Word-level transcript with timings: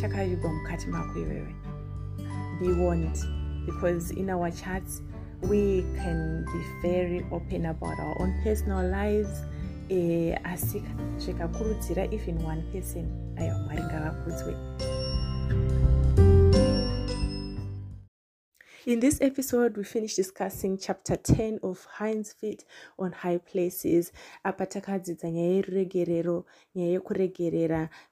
chakavigwa 0.00 0.52
mukati 0.52 0.86
mako 0.86 1.18
iwewe. 1.18 1.54
Be 2.60 2.72
warned 2.72 3.18
because 3.66 4.10
in 4.10 4.30
our 4.30 4.50
chats 4.50 5.02
we 5.42 5.84
can 5.96 6.44
be 6.44 6.88
very 6.88 7.24
open 7.30 7.66
about 7.66 7.98
our 7.98 8.22
own 8.22 8.34
personal 8.42 8.82
lives. 8.90 9.42
Eh, 9.88 10.38
asi 10.44 10.82
zvikakurudzira 11.18 12.04
even 12.12 12.44
one 12.44 12.62
person 12.72 13.06
aiwa 13.36 13.58
mwari 13.58 13.82
ngavakudzwe 13.82 14.56
In 18.86 19.00
this 19.00 19.20
episode, 19.20 19.76
we 19.76 19.82
finish 19.82 20.14
discussing 20.14 20.78
chapter 20.78 21.16
10 21.16 21.58
of 21.64 21.84
Hind's 21.98 22.32
Feet 22.32 22.64
on 23.00 23.10
High 23.10 23.38
Places. 23.38 24.12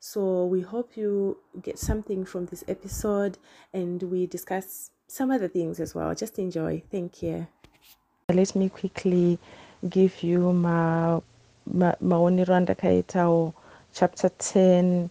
So 0.01 0.47
we 0.47 0.61
hope 0.63 0.97
you 0.97 1.39
get 1.63 1.79
something 1.79 2.25
from 2.25 2.47
this 2.47 2.65
episode 2.67 3.39
and 3.73 4.03
we 4.03 4.27
discuss 4.27 4.91
some 5.07 5.31
other 5.31 5.47
things 5.47 5.79
as 5.79 5.95
well. 5.95 6.13
Just 6.13 6.41
enjoy. 6.41 6.83
Thank 6.91 7.23
you. 7.23 7.47
Let 8.29 8.57
me 8.57 8.69
quickly 8.69 9.39
give 9.89 10.25
you 10.25 10.53
ma 10.53 11.21
maonero 11.71 13.55
chapter 13.93 14.29
10 14.29 15.11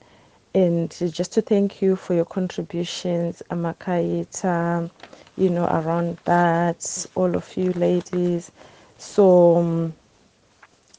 and 0.55 0.91
just 1.13 1.31
to 1.33 1.41
thank 1.41 1.81
you 1.81 1.95
for 1.95 2.13
your 2.13 2.25
contributions 2.25 3.41
amakaita 3.49 4.89
you 5.37 5.49
know 5.49 5.65
around 5.65 6.17
that 6.25 7.07
all 7.15 7.35
of 7.35 7.57
you 7.57 7.71
ladies. 7.73 8.51
So 8.97 9.57
um, 9.57 9.93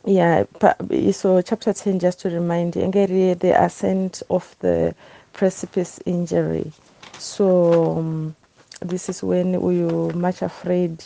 yeah 0.06 0.44
so 1.12 1.42
chapter 1.42 1.72
10 1.72 1.98
just 2.00 2.20
to 2.20 2.30
remind 2.30 2.76
you 2.76 2.82
ngeri 2.82 3.38
the 3.38 3.60
ascent 3.62 4.22
of 4.30 4.54
the 4.60 4.94
precipice 5.32 6.00
injury. 6.06 6.72
So 7.18 7.98
um, 7.98 8.36
this 8.80 9.08
is 9.08 9.22
when 9.22 9.54
uyu 9.54 10.14
much 10.14 10.42
afraid 10.42 11.04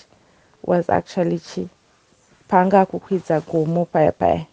was 0.62 0.88
actually 0.88 1.40
chi 1.40 1.68
paanga 2.48 2.86
kukwidza 2.86 3.40
gomo 3.42 3.86
paya 3.86 4.12
paya. 4.12 4.46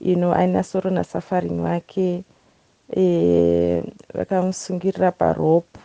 You 0.00 0.16
know 0.16 0.32
aina 0.34 0.60
soro 0.64 0.90
nasafarini 0.90 1.60
wake 1.62 2.24
e, 2.96 3.82
vakamusungirira 4.14 5.12
parope 5.12 5.80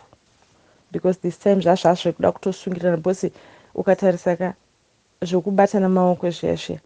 because 0.92 1.18
this 1.18 1.38
time 1.38 1.60
zvazva 1.60 1.94
zvekuda 1.94 2.32
kutosungirira 2.32 2.96
because 2.96 3.30
ukatarisa 3.74 4.36
ka 4.36 4.54
zvokubatana 5.22 5.88
maoko 5.88 6.30
zviya 6.30 6.56
zviya 6.56 6.80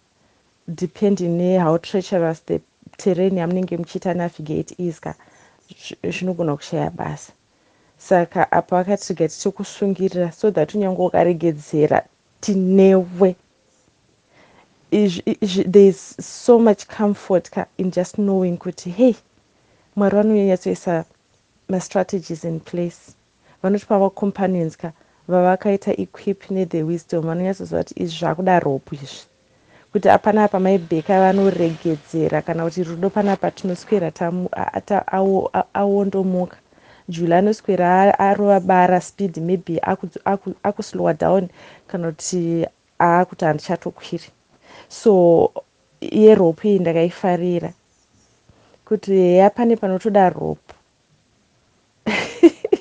depending 0.69 1.39
nehow 1.39 1.79
treacherous 1.79 2.41
the 2.47 2.61
terrain 2.97 3.37
yamunenge 3.37 3.77
muchiita 3.77 4.15
navigate 4.15 4.75
is 4.79 5.01
ka 5.01 5.15
zvinogona 6.03 6.57
kushaya 6.57 6.91
basa. 6.91 7.33
Saka 7.98 8.53
apa 8.53 8.77
vakati 8.77 9.09
riga 9.09 9.29
tichikusungirira 9.29 10.33
so 10.33 10.51
that 10.51 10.75
unyange 10.75 10.98
ukaregedzera 10.98 12.05
tinewe. 12.41 13.36
Thereis 14.91 16.17
so 16.20 16.59
much 16.59 16.86
comfort 16.89 17.51
ka 17.51 17.67
in 17.79 17.91
just 17.91 18.14
knowing 18.19 18.57
kuti 18.59 18.91
hey 18.91 19.14
mwari 19.97 20.17
vanonyanyatsoisa 20.17 21.05
mastrategies 21.69 22.45
in 22.45 22.61
place 22.61 23.14
vanotipa 23.62 23.98
vacompanions 23.98 24.77
ka 24.77 24.92
vavakaita 25.28 25.92
equip 25.98 26.50
nethe 26.50 26.83
wisdom 26.83 27.24
vanonyatsoziva 27.27 27.83
kuti 27.84 27.94
izvi 28.02 28.18
zvakudaropo 28.18 28.94
izvi. 28.94 29.27
Kuti 29.92 30.08
apanapa 30.11 30.61
maibheka 30.61 31.20
vanoregedzera 31.20 32.42
kana 32.42 32.64
kuti 32.64 32.84
rudo 32.84 33.11
panapa 33.11 33.50
tinoswera 33.50 34.12
awondomuka 35.74 36.56
juli 37.08 37.34
anoswera 37.34 38.18
arova 38.18 38.61
bara 38.61 39.00
speed 39.00 39.36
maybe 39.39 39.80
akuslowa 40.64 41.14
down 41.14 41.48
kana 41.88 42.12
kuti 42.12 42.67
aakuti 43.00 43.44
handichatokwiri. 43.44 44.28
So 44.88 45.52
yeropo 46.00 46.68
iyi 46.68 46.78
ndakaifarira. 46.78 47.73
Kuti 48.84 49.12
heya 49.12 49.50
pane 49.50 49.77
panotoda 49.77 50.30
ropo 50.30 50.74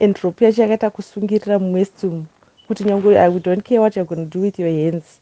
and 0.00 0.16
ropo 0.22 0.44
yacho 0.44 0.62
yakaita 0.62 0.90
kusungirira 0.90 1.58
muwest 1.58 2.04
umu 2.04 2.26
kuti 2.68 2.84
nyange 2.84 3.18
i 3.18 3.38
don't 3.40 3.62
care 3.62 3.80
what 3.80 3.96
youare 3.96 4.08
gona 4.08 4.24
do 4.24 4.40
with 4.40 4.58
your 4.58 4.70
hands. 4.70 5.20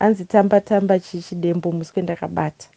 Hanzi 0.00 0.24
tamba 0.24 0.60
tamba 0.60 0.98
chichidembo 0.98 1.72
musi 1.72 1.92
kwendakabata 1.92 2.68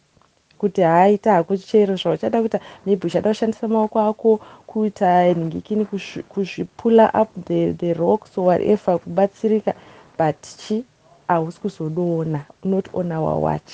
kuti 0.58 0.80
haaita 0.82 1.32
hako 1.32 1.56
chero 1.56 1.96
zvauchada 1.96 2.40
kuita 2.40 2.60
maybe 2.86 3.06
uchada 3.06 3.30
kushandisa 3.30 3.68
maoko 3.68 4.00
ako 4.00 4.40
kuita 4.66 5.34
nhingikini 5.34 5.86
kuzvipula 6.28 7.10
up 7.22 7.28
the, 7.44 7.72
the 7.72 7.94
rocks 7.94 8.38
or 8.38 8.44
whatever 8.46 8.98
kubatsirika. 8.98 9.74
But 10.18 10.36
chi 10.66 10.84
hausi 11.28 11.60
kuzodoona 11.60 12.40
not 12.64 12.88
on 12.92 13.12
our 13.12 13.38
watch 13.40 13.72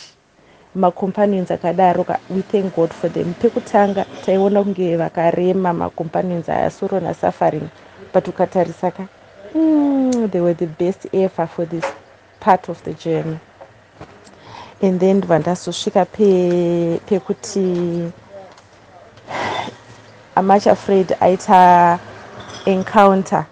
macompanions 0.77 1.51
akadaro 1.51 2.05
ka 2.05 2.19
we 2.31 2.43
thank 2.43 2.75
god 2.77 2.93
for 2.95 3.09
them. 3.09 3.35
Pekutanga 3.35 4.05
taiona 4.25 4.63
kunge 4.65 4.97
vakarema 4.97 5.73
macompanions 5.73 6.49
aya 6.49 6.71
soro 6.71 7.01
nasuffering 7.01 7.69
but 8.13 8.29
ukatarisa 8.29 8.91
ka 8.95 9.07
mm, 9.55 10.31
they 10.31 10.41
were 10.41 10.55
the 10.55 10.67
best 10.67 11.07
ever 11.15 11.47
for 11.47 11.67
this 11.67 11.85
part 12.41 12.69
of 12.69 12.83
the 12.85 12.93
journey. 12.95 13.39
And 14.83 15.01
then 15.01 15.17
ndibva 15.21 15.39
ndazosvika 15.39 16.05
pekuti 17.07 18.13
amuch 20.37 20.67
afraid 20.67 21.17
aita 21.21 21.99
encounter 22.67 23.47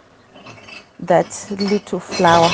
that 1.06 1.50
little 1.50 2.00
flower. 2.00 2.50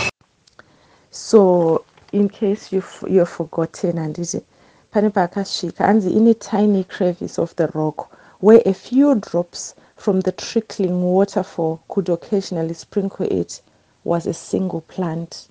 So 1.10 1.84
in 2.12 2.28
case 2.28 2.72
you've 2.72 3.28
forgotten 3.28 3.96
handiti 3.98 4.40
pane 4.90 5.10
paakasvika 5.10 5.84
hanzi 5.86 6.10
ine 6.10 6.34
tiny 6.34 6.84
crevice 6.84 7.38
of 7.38 7.54
the 7.56 7.66
rock 7.66 8.08
where 8.40 8.62
a 8.66 8.74
few 8.74 9.14
drops 9.14 9.74
from 9.96 10.20
the 10.20 10.32
trickling 10.32 11.02
waterfall 11.02 11.78
could 11.88 12.08
occasionally 12.08 12.74
sprinkle 12.74 13.26
it 13.26 13.62
was 14.04 14.26
a 14.26 14.32
single 14.32 14.80
plant. 14.80 15.48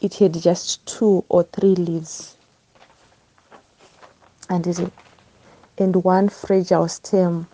It 0.00 0.14
had 0.14 0.34
just 0.34 0.84
two 0.86 1.24
or 1.28 1.44
three 1.44 1.74
leaves 1.76 2.36
and 4.50 4.66
it 4.66 4.92
and 5.78 5.96
one 5.96 6.28
fragile 6.28 6.88
stem 6.88 7.46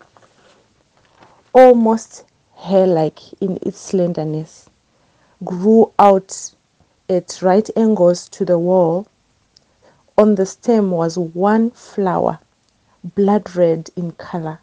almost 1.53 2.23
hair 2.55 2.87
like 2.87 3.19
in 3.41 3.59
its 3.61 3.79
slenderness 3.79 4.69
grew 5.43 5.91
out 5.99 6.51
at 7.09 7.39
right 7.41 7.69
angles 7.77 8.27
to 8.29 8.45
the 8.45 8.57
wall 8.57 9.07
on 10.17 10.35
the 10.35 10.45
stem 10.45 10.91
was 10.91 11.17
one 11.17 11.71
flower, 11.71 12.39
blood 13.15 13.55
red 13.55 13.89
in 13.95 14.11
color, 14.13 14.59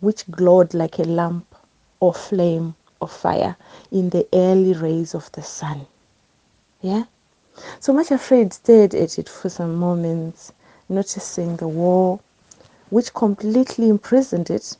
which 0.00 0.30
glowed 0.30 0.72
like 0.72 0.98
a 0.98 1.02
lamp 1.04 1.54
or 2.00 2.14
flame 2.14 2.74
of 3.00 3.10
fire 3.12 3.56
in 3.90 4.10
the 4.10 4.26
early 4.32 4.72
rays 4.72 5.14
of 5.14 5.30
the 5.32 5.42
sun. 5.42 5.86
Yeah? 6.80 7.04
So 7.78 7.92
much 7.92 8.10
afraid 8.10 8.52
stared 8.54 8.94
at 8.94 9.18
it 9.18 9.28
for 9.28 9.50
some 9.50 9.74
moments, 9.76 10.52
noticing 10.88 11.56
the 11.56 11.68
wall, 11.68 12.20
which 12.88 13.12
completely 13.12 13.88
imprisoned 13.88 14.50
it, 14.50 14.76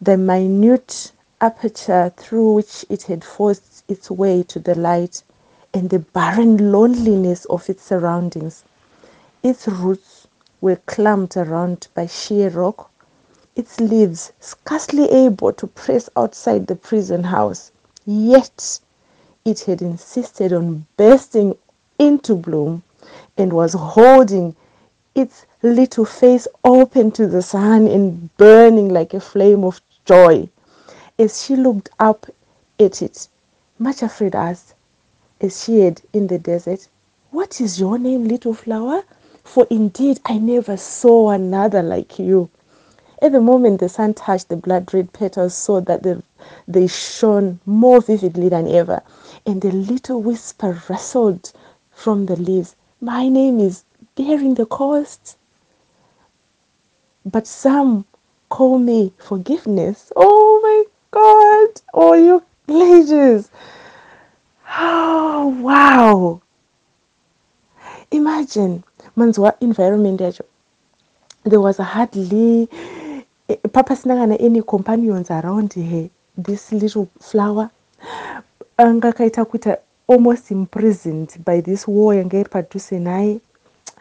the 0.00 0.16
minute 0.16 1.12
aperture 1.40 2.12
through 2.16 2.54
which 2.54 2.84
it 2.88 3.02
had 3.02 3.24
forced 3.24 3.84
its 3.88 4.10
way 4.10 4.42
to 4.44 4.58
the 4.60 4.74
light 4.74 5.22
and 5.74 5.90
the 5.90 5.98
barren 5.98 6.70
loneliness 6.70 7.44
of 7.46 7.68
its 7.68 7.82
surroundings. 7.82 8.62
Its 9.42 9.66
roots 9.66 10.28
were 10.60 10.80
clamped 10.86 11.36
around 11.36 11.88
by 11.94 12.06
sheer 12.06 12.48
rock, 12.48 12.90
its 13.56 13.80
leaves 13.80 14.32
scarcely 14.38 15.10
able 15.10 15.52
to 15.52 15.66
press 15.66 16.08
outside 16.16 16.68
the 16.68 16.76
prison 16.76 17.24
house. 17.24 17.72
Yet 18.06 18.80
it 19.44 19.60
had 19.60 19.82
insisted 19.82 20.52
on 20.52 20.86
bursting 20.96 21.56
into 21.98 22.34
bloom 22.36 22.82
and 23.36 23.52
was 23.52 23.72
holding 23.74 24.54
its 25.14 25.44
little 25.62 26.04
face 26.04 26.46
open 26.64 27.10
to 27.12 27.26
the 27.26 27.42
sun 27.42 27.86
and 27.86 28.34
burning 28.36 28.88
like 28.88 29.12
a 29.12 29.20
flame 29.20 29.64
of 29.64 29.80
joy 30.04 30.48
as 31.18 31.42
she 31.44 31.56
looked 31.56 31.90
up 31.98 32.26
at 32.78 33.02
it. 33.02 33.28
Much 33.78 34.02
afraid 34.02 34.34
asked, 34.34 34.73
as 35.44 35.62
she 35.64 35.92
in 36.14 36.26
the 36.28 36.38
desert, 36.38 36.88
What 37.30 37.60
is 37.60 37.78
your 37.78 37.98
name, 37.98 38.26
little 38.26 38.54
flower? 38.54 39.02
For 39.42 39.66
indeed 39.68 40.18
I 40.24 40.38
never 40.38 40.78
saw 40.78 41.30
another 41.30 41.82
like 41.82 42.18
you. 42.18 42.48
At 43.20 43.32
the 43.32 43.42
moment 43.42 43.80
the 43.80 43.90
sun 43.90 44.14
touched 44.14 44.48
the 44.48 44.56
blood 44.56 44.94
red 44.94 45.12
petals 45.12 45.54
so 45.54 45.80
that 45.80 46.02
they, 46.02 46.16
they 46.66 46.86
shone 46.86 47.60
more 47.66 48.00
vividly 48.00 48.48
than 48.48 48.66
ever, 48.68 49.02
and 49.44 49.62
a 49.62 49.70
little 49.70 50.22
whisper 50.22 50.82
rustled 50.88 51.52
from 51.90 52.24
the 52.24 52.36
leaves. 52.36 52.74
My 53.02 53.28
name 53.28 53.60
is 53.60 53.84
bearing 54.14 54.54
the 54.54 54.64
cost. 54.64 55.36
But 57.26 57.46
some 57.46 58.06
call 58.48 58.78
me 58.78 59.12
forgiveness. 59.18 60.10
Oh 60.16 60.60
my 60.62 60.84
God. 61.10 61.82
Oh, 61.92 62.14
you 62.14 62.42
ladies. 62.66 63.50
Oh, 64.78 65.54
wow. 65.60 66.40
Imagine, 68.10 68.82
manzwa 69.16 69.54
environment 69.60 70.20
yacho. 70.20 70.44
There 71.44 71.60
was 71.60 71.76
hardly 71.78 72.68
papasina 73.48 74.14
kana 74.16 74.34
any 74.36 74.62
companions 74.62 75.30
around 75.30 75.72
her 75.74 76.08
this 76.36 76.72
little 76.72 77.08
flower 77.20 77.70
anga 78.78 79.12
kaita 79.12 79.44
kuita 79.44 79.78
almost 80.08 80.50
imprisoned 80.50 81.36
by 81.44 81.60
this 81.60 81.86
war 81.86 82.14
yanga 82.14 82.38
iri 82.40 82.48
padhuze 82.48 82.98
naye 82.98 83.40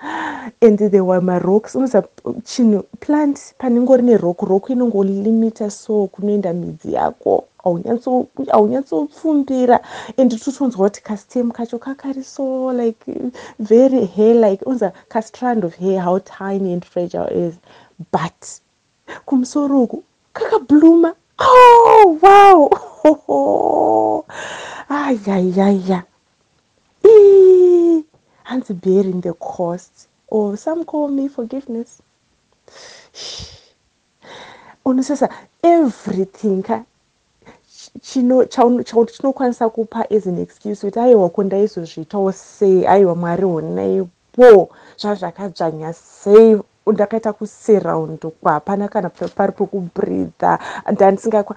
and 0.04 0.78
there 0.80 1.04
were 1.04 1.22
marocks 1.22 1.76
unoziva 1.76 2.08
chinhu 2.44 2.84
plant 3.00 3.54
panengori 3.58 4.04
nerock 4.04 4.42
rock 4.42 4.70
inongolimita 4.70 5.70
so 5.72 6.08
kunoenda 6.08 6.54
midzi 6.54 6.94
yako. 6.94 7.46
Haunyatsobfumbira 7.64 9.80
and 10.18 10.32
totonzwa 10.32 10.90
kuti 10.90 11.04
kastem 11.04 11.52
kacho 11.52 11.80
kakari 11.80 12.24
so 12.24 12.72
like 12.74 13.06
very 13.60 14.06
hair 14.06 14.36
like 14.36 14.66
unza 14.66 14.92
kastrand 15.10 15.64
of 15.64 15.76
hair 15.76 16.02
how 16.02 16.20
tiny 16.20 16.74
and 16.74 16.86
fragile 16.86 17.28
is. 17.28 17.56
But 18.12 18.60
kumusoro 19.26 19.84
uku 19.84 20.04
kakabluma. 20.34 21.16
Oh 21.40 22.20
wow! 22.22 22.70
Ayayaya 24.94 26.04
hanzi 28.44 28.74
bearing 28.74 29.22
the 29.22 29.34
cost. 29.34 30.08
Or 30.28 30.58
some 30.58 30.86
call 30.86 31.10
me 31.10 31.28
forgiveness. 31.28 32.02
Unosesa 34.86 35.30
everything 35.64 36.64
ka 36.64 36.84
chinokwanisa 38.02 39.70
kupa 39.70 40.06
as 40.12 40.28
an 40.28 40.40
excuse 40.40 40.82
kuti 40.82 41.00
aiwa 41.00 41.30
kundaizozviitawo 41.30 42.32
sei 42.32 42.86
aiwa 42.88 43.16
mwari 43.16 43.44
honaipo 43.44 44.70
zvazvakadzvanya 44.98 45.94
sei 45.94 46.60
ndakaita 46.92 47.34
kusurroundwa 47.34 48.32
hapana 48.44 48.88
kana 48.88 49.10
pari 49.10 49.52
pekubreatha 49.52 50.60
ndandisingakwa 50.92 51.56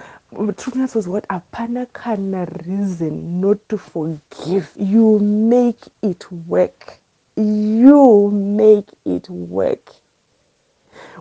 tiri 0.56 0.70
kunyatsozwa 0.72 1.12
kuti 1.14 1.26
hapana 1.28 1.86
kana 1.86 2.44
reason 2.44 3.40
not 3.40 3.58
to 3.68 3.78
forgive. 3.78 4.66
You 4.76 5.18
make 5.20 5.90
it 6.02 6.26
work. 6.48 6.98
You 7.36 8.30
make 8.30 8.92
it 9.04 9.28
work. 9.50 9.90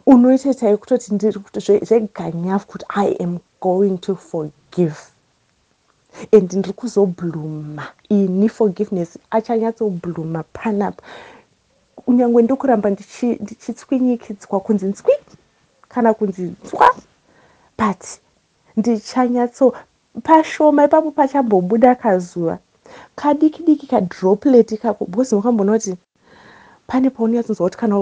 Unoita 0.05 0.53
chai 0.53 0.77
kutoti 0.77 1.13
ndiri 1.13 1.39
zveganyafu 1.81 2.67
kuti 2.67 2.85
i 2.89 3.15
am 3.23 3.39
going 3.61 3.97
to 3.97 4.15
forgive. 4.15 4.95
And 6.31 6.53
ndiri 6.53 6.73
kuzobluma. 6.73 7.87
Ini 8.09 8.49
forgiveness 8.49 9.17
achanyatsobluma 9.31 10.43
panapa 10.43 11.03
kunyange 12.05 12.41
ndokuramba 12.41 12.89
ndichitswinyikidzwa 12.89 14.59
kunzi 14.59 14.85
ntswi 14.85 15.13
kana 15.89 16.13
kunzi 16.13 16.53
tswa 16.65 16.89
but 17.77 18.03
ndichanyatso 18.77 19.73
pashoma 20.23 20.85
ipapo 20.85 21.11
pachambobuda 21.11 21.95
kazuva. 21.95 22.57
Kadiki 23.15 23.63
diki 23.63 23.87
kadroplet 23.87 24.79
kako 24.79 25.05
because 25.05 25.35
makambona 25.35 25.71
kuti 25.73 25.97
pane 26.87 27.09
paunyatsonzwa 27.09 27.65
kuti 27.67 27.77
kana 27.77 27.99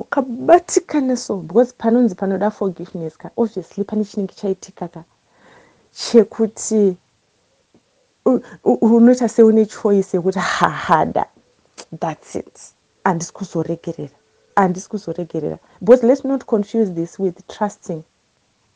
ukabatikana 0.00 1.16
so 1.16 1.36
because 1.36 1.72
panonzi 1.78 2.14
panoda 2.14 2.50
forgiveness 2.50 3.16
ka 3.18 3.30
obviously 3.36 3.84
pane 3.84 4.04
chinenge 4.04 4.34
chaitika 4.34 4.88
ka 4.88 5.04
chekuti 5.92 6.96
unoita 8.64 9.28
seune 9.28 9.66
choice 9.66 10.16
yekuti 10.16 10.38
hahada 10.38 11.26
thats 12.00 12.34
it 12.36 12.77
handisi 13.08 13.32
kuzoregerera 13.32 14.14
handisi 14.56 14.88
kuzoregerera. 14.88 15.58
But 15.80 16.02
let's 16.02 16.24
not 16.24 16.44
confuse 16.44 16.92
this 16.92 17.18
with 17.18 17.46
trusting. 17.46 18.02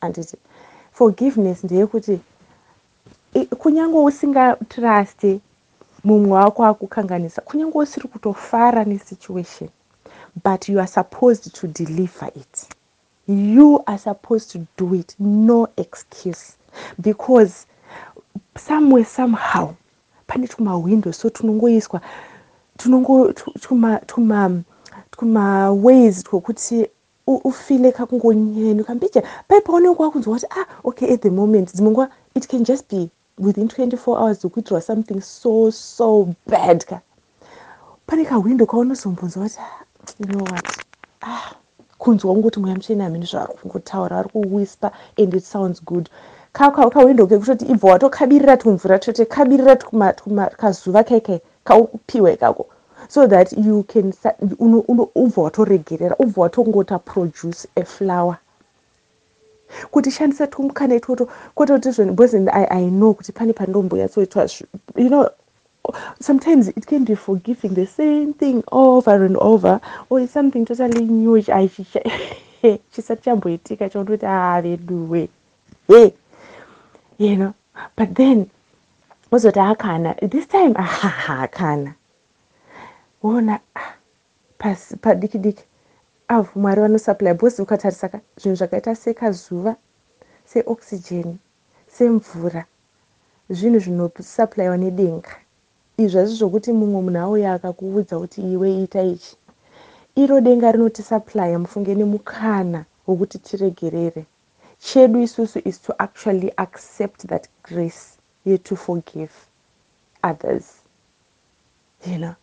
Anditi 0.01 0.37
forgiveness 0.91 1.63
ndeyekuti 1.63 2.19
kunyange 3.57 3.97
usingatruste 3.97 5.39
mumwe 6.03 6.31
wako 6.31 6.65
akukanganisa 6.65 7.41
kunyange 7.41 7.77
usiri 7.77 8.07
kutofara 8.07 8.83
nesituation 8.85 9.69
but 10.43 10.69
you 10.69 10.79
are 10.79 10.87
supposed 10.87 11.53
to 11.53 11.67
deliver 11.67 12.31
it. 12.35 12.67
You 13.27 13.83
are 13.87 13.97
supposed 13.97 14.49
to 14.51 14.67
do 14.77 14.95
it. 14.95 15.15
No 15.19 15.67
excuse. 15.77 16.57
Because 16.99 17.65
somewhere 18.57 19.05
somehow 19.05 19.75
pane 20.27 20.47
tumahwindo 20.47 21.13
so 21.13 21.29
tunongoiswa 21.29 22.01
tunongo 22.77 23.33
tumaways 25.11 26.23
twokuti 26.23 26.87
ufile 27.27 27.91
kakungonyeni 27.91 28.81
ukambija 28.81 29.23
pai 29.47 29.61
paunenge 29.61 30.03
wakunzwa 30.03 30.33
kuti 30.33 30.47
ah 30.59 30.65
okay 30.83 31.13
at 31.13 31.21
the 31.21 31.29
moment. 31.29 31.73
Dzimwe 31.73 31.91
nguva 31.91 32.09
it 32.35 32.47
can 32.47 32.63
just 32.63 32.89
be 32.89 33.09
within 33.39 33.67
24 33.67 34.17
hours 34.17 34.39
dzekuitirwa 34.39 34.81
something 34.81 35.21
so 35.21 35.71
so 35.71 36.27
bad 36.47 36.85
ka. 36.85 37.01
Pane 38.07 38.25
kahwindo 38.25 38.65
kaunozombonzwa 38.65 39.43
kuti 39.43 39.59
ah, 39.59 39.85
you 40.19 40.25
know 40.25 40.41
what? 40.43 40.77
Ah 41.21 41.55
kunzwa 41.97 42.33
kungoti 42.33 42.59
mweya 42.59 42.75
muchena 42.75 43.03
hamini 43.03 43.25
zvaari 43.25 43.53
kungotaura 43.61 44.19
ari 44.19 44.29
kuwhisper 44.29 44.91
and 45.17 45.33
it 45.33 45.43
sounds 45.43 45.83
good. 45.85 46.09
Kahwindo 46.53 47.27
kekutoti 47.27 47.65
ibva 47.65 47.91
watokabirira 47.91 48.57
tumvura 48.57 48.99
tote 48.99 49.25
kabirira 49.25 49.75
kazuva 50.57 51.03
kaikai 51.03 51.41
kaupiwa 51.63 52.31
ikako 52.31 52.65
so 53.09 53.27
that 53.27 53.51
you 53.53 53.83
can 53.83 54.13
ubva 55.15 55.41
watoregerera 55.41 56.15
ubva 56.19 56.41
watongota 56.41 56.99
produce 56.99 57.67
a 57.75 57.85
flower. 57.85 58.37
Kuti 59.91 60.11
shandisa 60.11 60.47
tumukana 60.47 60.95
itwoto 60.95 61.27
kwete 61.55 61.73
kuti 61.73 61.91
zvoni 61.91 62.11
because 62.11 62.35
I, 62.35 62.89
know 62.89 63.13
kuti 63.13 63.31
pane 63.31 63.53
pandomboyatsoitwa 63.53 64.49
you 64.95 65.09
know 65.09 65.29
sometimes 66.19 66.67
it 66.69 66.85
can 66.85 67.03
be 67.03 67.15
forgiving 67.15 67.69
the 67.69 67.85
same 67.85 68.33
thing 68.33 68.63
over 68.71 69.25
and 69.25 69.37
over 69.37 69.81
or 70.09 70.21
it's 70.21 70.33
something 70.33 70.65
totally 70.65 71.05
new 71.05 71.41
chisati 72.91 73.23
chamboitika 73.23 73.89
chaunoti 73.89 74.25
aveduwe 74.25 75.29
e 75.89 76.13
you 77.17 77.35
know. 77.35 77.53
But 77.95 78.15
then 78.15 78.49
wozoti 79.33 79.59
akana 79.59 80.13
this 80.29 80.47
time 80.47 80.73
ahaha 80.75 81.47
kana 81.47 81.93
ona 83.23 83.59
pasi 84.57 84.95
padiki 84.95 85.37
diki 85.37 85.63
avo 86.27 86.49
mwari 86.55 86.81
vanosupply 86.81 87.33
bhozi 87.33 87.61
ukatarisaka 87.61 88.19
zvinhu 88.37 88.55
zvakaita 88.55 88.95
sekazuva 88.95 89.75
seoxygen 90.45 91.37
semvura 91.87 92.65
zvinhu 93.49 93.79
zvinosupplywa 93.79 94.77
nedenga 94.77 95.33
izvi 95.97 96.17
hazvi 96.19 96.35
zvokuti 96.35 96.71
mumwe 96.71 97.01
munhu 97.01 97.19
auya 97.25 97.53
akakuudza 97.53 98.19
kuti 98.19 98.41
iwe 98.53 98.83
ita 98.83 99.01
ichi. 99.01 99.35
Iro 100.15 100.41
denga 100.41 100.71
rinotisaplya 100.71 101.59
mufunge 101.59 101.95
nemukana 101.95 102.85
wokuti 103.07 103.37
tiregerere. 103.39 104.25
Chedu 104.79 105.19
isusu 105.21 105.59
is 105.65 105.81
to 105.81 105.91
actually 105.99 106.51
accept 106.57 107.27
that 107.27 107.47
grace 107.63 108.12
yeto 108.45 108.75
forgive 108.75 109.31
others. 110.23 110.81
You 112.05 112.17
know 112.17 112.35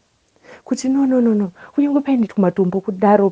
kuti 0.65 0.89
no 0.89 1.05
no 1.07 1.21
no 1.21 1.35
no. 1.35 1.53
Kunyange 1.75 2.01
paine 2.05 2.27
tumatombo 2.27 2.81
kudaro 2.81 3.31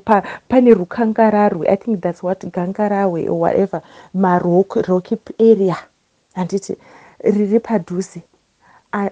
pane 0.49 0.75
rukangararwe 0.75 1.69
i 1.69 1.77
think 1.77 2.01
thats 2.01 2.23
what 2.23 2.41
gangarahwe 2.53 3.29
or 3.29 3.41
whatever 3.41 3.83
marocky 4.15 5.19
area. 5.39 5.77
Handiti 6.37 6.77
riri 7.25 7.61
padhuze. 7.61 8.23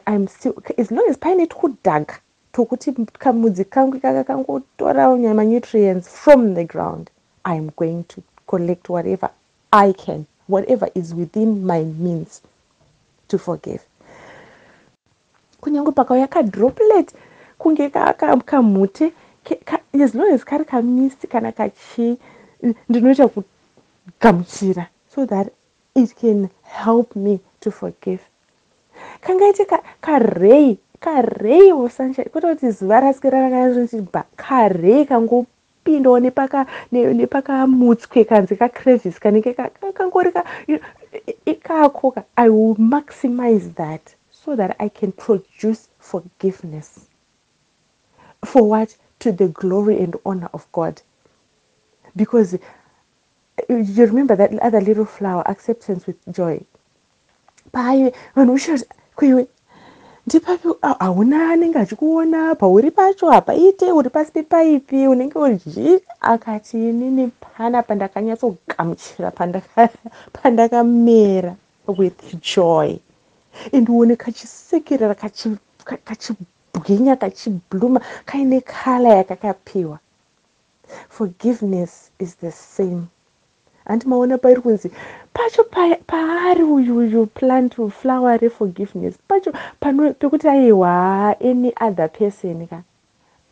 Im 0.07 0.29
still 0.29 0.55
as 0.79 0.91
long 0.91 1.07
as 1.09 1.17
paine 1.19 1.47
tukudhaga 1.47 2.21
tokuti 2.57 2.93
kamudzi 3.19 3.65
kangu 3.65 4.01
kaka 4.01 4.25
kangotora 4.25 5.17
nyama 5.19 5.45
nutrients 5.45 6.09
from 6.09 6.55
the 6.55 6.65
ground 6.65 7.11
iam 7.45 7.71
going 7.77 8.03
to 8.05 8.23
collect 8.47 8.89
whatever 8.89 9.29
i 9.73 9.93
can 9.93 10.25
whatever 10.49 10.89
is 10.95 11.13
within 11.15 11.67
my 11.67 11.85
means 11.85 12.41
to 13.29 13.39
forgive. 13.39 13.81
Kunyange 15.61 15.93
pakauya 15.93 16.27
kadroplet 16.29 17.13
kunge 17.59 17.91
kamute 17.91 19.13
as 19.95 20.15
long 20.15 20.33
as 20.33 20.45
kari 20.45 20.65
kamist 20.65 21.27
kana 21.29 21.53
kachii 21.53 22.19
ndinoita 22.89 23.29
kugamuchira 23.29 24.89
so 25.15 25.27
that 25.27 25.53
it 25.95 26.15
can 26.17 26.49
help 26.63 27.17
me 27.17 27.41
to 27.61 27.71
forgive. 27.71 28.21
Kangaite 29.21 29.67
karei 30.01 30.79
karei 31.01 31.73
osunshine 31.73 32.29
kwete 32.29 32.47
kuti 32.49 32.71
zuva 32.71 33.01
raswera 33.01 33.41
rakaaiba 33.49 34.25
karei 34.37 35.07
kangopindawo 35.87 36.21
nepakamutswe 37.15 38.25
kanzi 38.25 38.57
kacrevis 38.57 39.21
kanenge 39.21 39.55
kangori 39.95 40.33
ikako 41.47 42.15
i 42.37 42.49
will 42.49 42.77
maximize 42.79 43.69
that 43.75 44.17
so 44.31 44.57
that 44.57 44.77
i 44.79 44.89
can 44.89 45.13
produce 45.13 45.89
forgiveness. 45.99 47.09
For 48.45 48.63
what? 48.63 48.97
To 49.21 49.33
the 49.33 49.49
glory 49.49 49.99
and 50.03 50.17
honor 50.25 50.51
of 50.53 50.71
god. 50.73 51.01
Because 52.15 52.59
you 53.69 54.07
remember 54.07 54.37
that 54.37 54.53
other 54.61 54.81
little 54.81 55.07
flower 55.07 55.43
acceptance 55.47 56.07
with 56.07 56.17
joy. 56.31 56.61
Pai 57.73 58.13
vanhu 58.37 58.53
ushiiwe 58.53 59.47
ndipapi 60.27 60.69
hauna 60.99 61.51
anenge 61.53 61.79
achikuona 61.79 62.55
pauri 62.55 62.91
pacho 62.91 63.31
hapaite 63.31 63.93
uri 63.93 64.11
pasi 64.11 64.33
pepaipi 64.33 65.07
unenge 65.07 65.39
uri 65.39 66.01
akati 66.21 66.89
inini 66.89 67.29
pana 67.29 67.83
pandakanyatsogamuchira 67.83 69.31
pandakamera 70.43 71.55
with 71.99 72.41
joy. 72.55 72.99
And 73.73 73.89
uone 73.89 74.17
kachisekerera 74.17 75.15
kachibwinya 76.05 77.17
kachibluma 77.17 78.01
kaine 78.25 78.61
kala 78.61 79.09
yakakapiwa. 79.09 79.99
Forgiveness 81.09 82.11
is 82.19 82.35
the 82.37 82.51
same 82.53 83.03
handi 83.87 84.07
maona 84.07 84.39
pairi 84.39 84.61
kunzi 84.61 84.91
pacho 85.33 85.65
paari 86.07 86.63
uyu 86.63 86.97
uyu 86.97 87.27
plant 87.27 87.75
flower 87.91 88.39
reforgiveness. 88.41 89.15
Pacho 89.29 89.53
pekuti 89.81 90.49
aiwa 90.49 91.37
any 91.41 91.73
other 91.81 92.09
person 92.09 92.67
ka? 92.67 92.83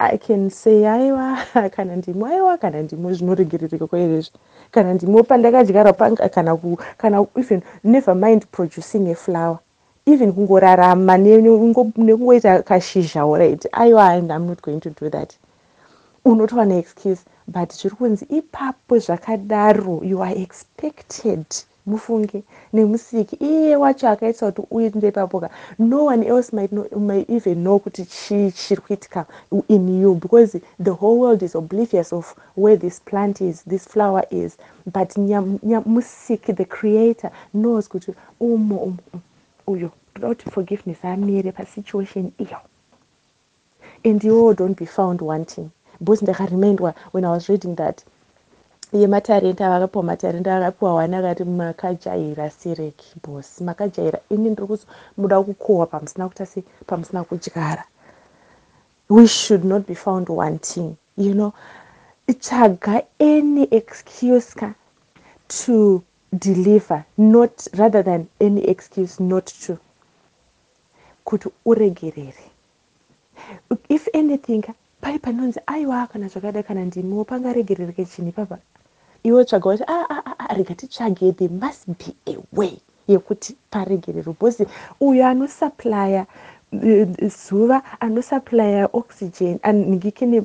I 0.00 0.16
can 0.16 0.50
say 0.50 0.82
aiwa 0.86 1.38
kana 1.70 1.96
ndimo 1.96 2.26
aiwa 2.26 2.58
kana 2.58 2.82
ndimo 2.82 3.12
zvinoregerereka 3.12 3.86
kwairezvi 3.86 4.32
kana 4.70 4.94
ndimo 4.94 5.22
pandakadyara 5.22 5.92
kana 5.92 6.56
kana 6.98 7.26
even 7.36 7.62
never 7.84 8.14
mind 8.14 8.46
producing 8.50 9.10
a 9.10 9.14
flower. 9.14 9.58
Even 10.06 10.32
kungorarama 10.32 11.16
nekungoita 11.18 12.62
kashizha 12.62 13.24
right 13.38 13.66
aiwa 13.72 14.16
i'm 14.16 14.46
not 14.46 14.60
going 14.62 14.80
to 14.80 14.90
do 14.90 15.08
that. 15.10 15.32
Unotowana 16.24 16.76
excuse 16.76 17.24
but 17.46 17.72
zviri 17.72 17.96
kunzi 17.96 18.24
ipapo 18.38 18.98
zvakadaro 18.98 20.00
you 20.04 20.22
are 20.22 20.34
expected 20.42 21.46
mufunge 21.86 22.42
nemusiki. 22.72 23.36
Iye 23.36 23.76
wacho 23.76 24.08
akaita 24.08 24.52
kuti 24.52 24.62
uinde 24.70 25.08
ipapoka 25.08 25.50
no 25.78 26.04
one 26.04 26.22
else 26.26 26.52
might, 26.52 26.72
know, 26.72 26.86
might 26.98 27.28
even 27.30 27.62
know 27.62 27.78
kuti 27.78 28.04
chii 28.04 28.50
chiri 28.50 28.80
kuitika 28.80 29.26
in 29.68 30.02
you 30.02 30.14
because 30.14 30.58
the 30.78 30.94
whole 30.94 31.18
world 31.18 31.42
is 31.42 31.54
oblivious 31.54 32.12
of 32.12 32.34
where 32.56 32.76
this 32.76 33.00
plant 33.00 33.40
is 33.40 33.62
this 33.64 33.84
flower 33.86 34.24
is. 34.30 34.56
But 34.86 35.10
musiki 35.14 36.56
the 36.56 36.64
creator 36.64 37.30
knows 37.52 37.88
kuti 37.88 38.14
umo 38.40 38.76
umo 38.76 38.98
uyo 39.66 39.90
toda 40.14 40.28
kuti 40.28 40.50
forgiveness 40.50 41.04
amire 41.04 41.52
pasituation 41.52 42.32
iyo. 42.38 42.58
And 44.04 44.24
you 44.24 44.54
don't 44.54 44.78
be 44.78 44.86
found 44.86 45.20
wanting 45.20 45.70
because 46.00 46.22
ndakaremindwa 46.24 46.94
when 47.12 47.24
i 47.24 47.30
was 47.30 47.48
reading 47.48 47.76
that. 47.76 48.04
Yematarenda 48.92 49.70
vakapiwa 49.70 50.04
matarenda 50.04 50.56
akapiwa 50.56 50.94
wani 50.94 51.16
akati 51.16 51.44
makajaira 51.44 52.50
sireki 52.50 53.14
bos 53.26 53.60
makajaira 53.60 54.18
ini 54.30 54.50
ndiri 54.50 54.66
kuzi 54.66 54.86
muda 55.16 55.42
kukohwa 55.42 55.86
pamusina 55.86 56.28
kuita 56.28 56.46
sei 56.46 56.64
pamusina 56.86 57.24
kudyara. 57.24 57.84
We 59.10 59.26
should 59.26 59.64
not 59.64 59.86
be 59.86 59.94
found 59.94 60.28
wanting 60.28 60.96
you 61.16 61.32
know. 61.32 61.52
Tsvaga 62.26 63.02
any 63.20 63.62
excuse 63.70 64.54
ka 64.54 64.74
to 65.48 66.02
deliver 66.38 67.04
not 67.18 67.66
rather 67.76 68.02
than 68.02 68.26
any 68.40 68.60
excuse 68.64 69.20
not 69.22 69.46
to. 69.66 69.78
Kuti 71.24 71.48
uregerere. 71.66 72.44
If 73.88 74.08
anything 74.14 74.62
pai 75.04 75.18
panonzi 75.18 75.60
aiwa 75.66 76.06
kana 76.06 76.28
zvakada 76.28 76.62
kana 76.62 76.84
ndimiwo 76.84 77.24
pangaregerereke 77.24 78.04
chini 78.04 78.32
papa. 78.32 78.58
Iwe 79.22 79.44
tsvaga 79.44 79.62
kuti 79.70 79.84
ah, 79.86 80.06
ah, 80.10 80.34
ah, 80.38 80.54
rega 80.54 80.74
titsvage 80.74 81.32
there 81.36 81.52
must 81.52 81.86
be 81.98 82.14
a 82.26 82.36
way 82.52 82.80
yekuti 83.08 83.54
paregerero 83.70 84.32
because 84.32 84.64
uyo 85.00 85.26
anosuplya 85.26 86.26
zuva 87.28 87.82
anosuplya 88.00 88.88
oxygen 88.92 89.58
ngikini 89.68 90.36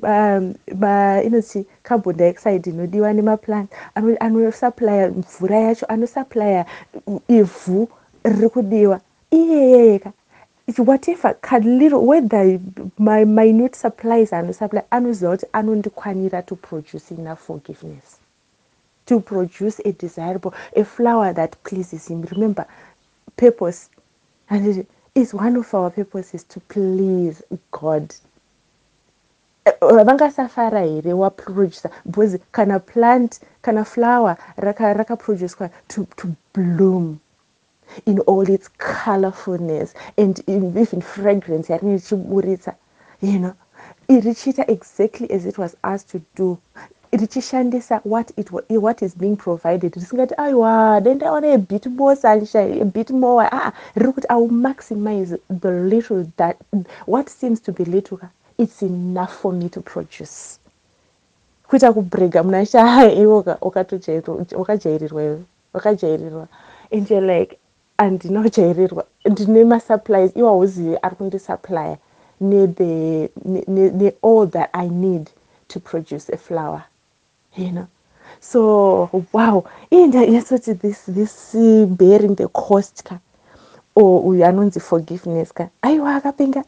inoti 1.28 1.66
carbon 1.84 2.18
dioxide 2.18 2.70
inodiwa 2.70 3.14
nemaplant 3.14 3.72
anosuplya 4.20 5.08
mvura 5.10 5.60
yacho 5.60 5.86
anosuplya 5.86 6.66
ivhu 7.28 7.88
riri 8.24 8.50
kudiwa. 8.50 9.00
Iyeyeyeka 9.32 10.12
whatever 10.78 11.34
kalittle 11.42 12.04
whether 12.04 12.60
my 12.98 13.24
minute 13.26 13.76
supplies 13.76 14.32
anosupply 14.32 14.84
anoziva 14.92 15.32
kuti 15.38 15.46
anondikwanira 15.54 16.46
to 16.46 16.56
produce 16.56 17.12
enough 17.12 17.40
forgiveness. 17.40 18.18
To 19.08 19.20
produce 19.20 19.80
a 19.86 19.92
desirable 19.94 20.54
a 20.76 20.84
flower 20.84 21.34
that 21.34 21.56
pleases 21.64 22.08
him. 22.08 22.22
Remember 22.24 22.66
purpose 23.38 23.90
and 24.50 24.86
is 25.16 25.34
one 25.34 25.56
of 25.56 25.74
our 25.74 25.90
purposes 25.90 26.44
to 26.46 26.60
please 26.60 27.42
god. 27.72 28.14
Vangasafara 29.82 30.84
here 31.04 31.16
waproducer 31.16 31.92
because 32.06 32.38
kana 32.52 32.80
plant 32.80 33.40
kana 33.62 33.86
flower 33.86 34.38
rakaproducwa 34.58 35.60
raka 35.62 35.72
to, 35.90 36.08
to 36.18 36.36
bloom 36.54 37.20
in 38.06 38.20
all 38.22 38.50
its 38.50 38.70
colorfulness 38.78 39.94
and 40.18 40.42
even 40.48 41.02
fragrance 41.02 41.70
yaringe 41.70 42.00
richiburitsa 42.00 42.76
you 43.22 43.40
know. 43.40 43.54
Richiita 44.10 44.68
exactly 44.68 45.30
as 45.32 45.46
it 45.46 45.58
was 45.58 45.76
asked 45.84 46.10
to 46.10 46.22
do. 46.36 46.58
Richishandisa 47.14 48.02
what, 48.06 48.32
it, 48.38 48.52
what 48.52 49.02
is 49.02 49.14
being 49.14 49.36
provided. 49.38 49.94
Risingati 49.94 50.36
aiwa 50.38 51.02
dai 51.04 51.14
ndaona 51.16 51.54
abit 51.54 51.86
more 51.88 52.16
sunshine 52.16 52.82
abit 52.82 53.10
more. 53.12 53.48
Aa 53.52 53.72
riri 53.96 54.14
kuti 54.14 54.28
iwill 54.30 54.52
maximize 54.52 55.38
the 55.50 55.72
little 55.72 56.26
that 56.38 56.58
what 57.06 57.30
seems 57.30 57.60
to 57.60 57.72
be 57.72 57.84
little 57.86 58.20
it's 58.58 58.82
enough 58.82 59.34
for 59.34 59.54
me 59.54 59.70
to 59.70 59.82
produce. 59.82 60.60
Kuita 61.70 61.94
kubrega 61.94 62.44
muna 62.44 62.66
sha 62.66 63.12
iwe 63.12 63.44
wakajairirwa 63.62 65.24
iwe 65.24 65.44
wakajairirwa 65.74 66.48
and 66.92 67.10
you're 67.10 67.40
like 67.40 67.58
handinojairirwa 68.00 69.04
ndine 69.26 69.64
masupplies 69.64 70.32
iwa 70.36 70.50
hauzivi 70.50 70.98
ari 71.02 71.16
kundisuplya 71.16 71.98
neall 73.68 74.48
that 74.50 74.70
i 74.74 74.88
need 74.90 75.30
to 75.68 75.80
produce 75.80 76.34
a 76.34 76.38
flower 76.38 76.84
you 77.58 77.72
know. 77.72 77.88
So 78.40 79.10
wow 79.34 79.66
indayesoti 79.92 80.80
this, 80.80 81.04
this 81.08 81.56
uh, 81.56 81.86
bearing 81.86 82.36
the 82.36 82.48
cost 82.48 83.04
ka. 83.04 83.20
Or 83.96 84.24
uyu 84.24 84.46
anonzi 84.46 84.80
forgiveness 84.80 85.52
ka. 85.52 85.70
Aiwa 85.82 86.16
akapenga 86.16 86.64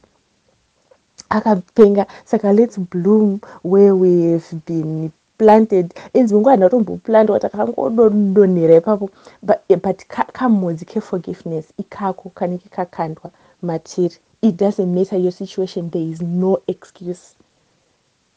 akapenga. 1.30 2.08
Saka 2.26 2.52
let's 2.52 2.78
bloom 2.78 3.42
where 3.64 3.96
we 3.96 4.32
have 4.32 4.66
been 4.66 5.12
planted. 5.42 5.94
Inzi 6.14 6.34
munguva 6.34 6.56
ndatomboplandwa 6.58 7.40
takangodonhera 7.40 8.76
ipapo. 8.76 9.10
But 9.42 10.06
kamhodzi 10.34 10.86
keforgiveness 10.86 11.66
ikako 11.78 12.30
kanenge 12.30 12.70
kakandwa 12.70 13.32
matiri 13.62 14.18
it 14.42 14.56
doesn't 14.56 14.94
matter 14.96 15.18
your 15.18 15.32
situation 15.32 15.90
there 15.90 16.10
is 16.12 16.22
no 16.22 16.62
excuse. 16.68 17.36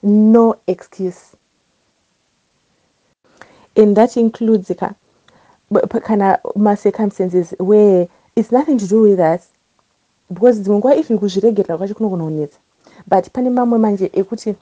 No 0.03 0.57
excuse. 0.67 1.37
And 3.77 3.97
that 3.97 4.17
includes 4.17 4.73
ka 4.79 4.95
kana 6.03 6.39
macircumstances 6.57 7.55
where 7.59 8.09
it's 8.37 8.53
nothing 8.53 8.79
to 8.79 8.87
do 8.87 9.03
with 9.03 9.21
us. 9.21 9.49
Because 10.31 10.61
dzimwe 10.61 10.79
nguva 10.79 10.97
even 10.97 11.19
kuzviregerera 11.19 11.79
kwacho 11.79 11.95
kunogona 11.95 12.25
kunetsa 12.25 12.59
but 13.07 13.31
pane 13.33 13.51
mamwe 13.51 13.79
manje 13.79 14.11
ekuti 14.13 14.55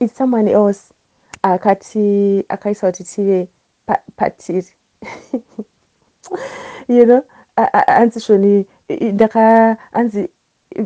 it's 0.00 0.16
someone 0.16 0.48
else 0.48 0.92
akati 1.42 2.44
akaisa 2.48 2.86
kuti 2.92 3.04
tive 3.04 3.48
patiri. 4.16 4.74
You 6.88 7.06
know 7.06 7.24
hanzi 7.86 8.20
shoni 8.20 8.66
ndaka 9.12 9.76
hanzi 9.92 10.28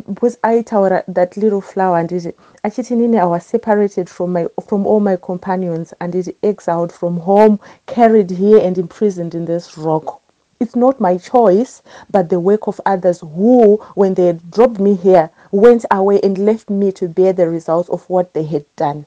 because 0.07 0.37
aitaura 0.41 1.03
that 1.13 1.37
little 1.37 1.61
flower 1.61 1.97
handiti 1.97 2.33
achiti 2.63 2.95
nini 2.95 3.17
i 3.17 3.25
was 3.25 3.45
separated 3.45 4.09
from, 4.09 4.33
my, 4.33 4.47
from 4.67 4.87
all 4.87 4.99
my 4.99 5.15
companions 5.17 5.93
handiti 6.01 6.35
exiled 6.43 6.91
from 6.91 7.17
home 7.19 7.59
carried 7.85 8.29
here 8.31 8.59
and 8.59 8.77
imprisoned 8.77 9.35
in 9.35 9.45
this 9.45 9.77
rock. 9.77 10.21
It's 10.59 10.75
not 10.75 10.99
my 10.99 11.17
choice 11.17 11.83
but 12.09 12.29
the 12.29 12.39
work 12.39 12.67
of 12.67 12.81
others 12.85 13.19
who 13.19 13.77
when 13.95 14.13
they 14.15 14.33
dropped 14.49 14.79
me 14.79 14.95
here 14.95 15.29
went 15.51 15.85
away 15.91 16.19
and 16.21 16.37
left 16.37 16.69
me 16.69 16.91
to 16.93 17.07
bear 17.07 17.33
the 17.33 17.49
results 17.49 17.89
of 17.89 18.09
what 18.09 18.33
they 18.33 18.43
had 18.43 18.65
done 18.75 19.05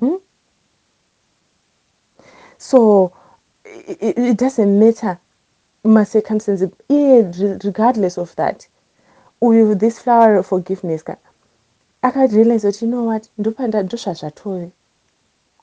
hmm? 0.00 0.16
so 2.58 3.12
it, 3.64 4.18
it 4.18 4.36
doesn't 4.36 4.78
matter 4.78 5.18
my 5.84 6.04
circumstances 6.04 6.70
regardless 7.64 8.18
of 8.18 8.34
that 8.36 8.66
with 9.40 9.78
this 9.78 9.98
flower 9.98 10.36
of 10.36 10.46
forgiveness 10.46 11.02
ka 11.02 11.16
akarealize 12.02 12.64
kuti 12.66 12.82
you 12.84 12.90
know 12.90 13.04
what 13.04 13.28
ndopanda 13.38 13.82
ndosvazvatove 13.82 14.70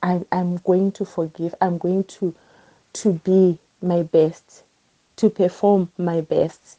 i'm 0.02 0.58
going 0.64 0.90
to 0.92 1.04
forgive 1.04 1.54
i'm 1.60 1.78
going 1.78 2.02
to 2.04 2.34
to 2.92 3.12
be 3.24 3.58
my 3.82 4.02
best 4.02 4.64
to 5.16 5.30
perform 5.30 5.88
my 5.98 6.20
best 6.20 6.78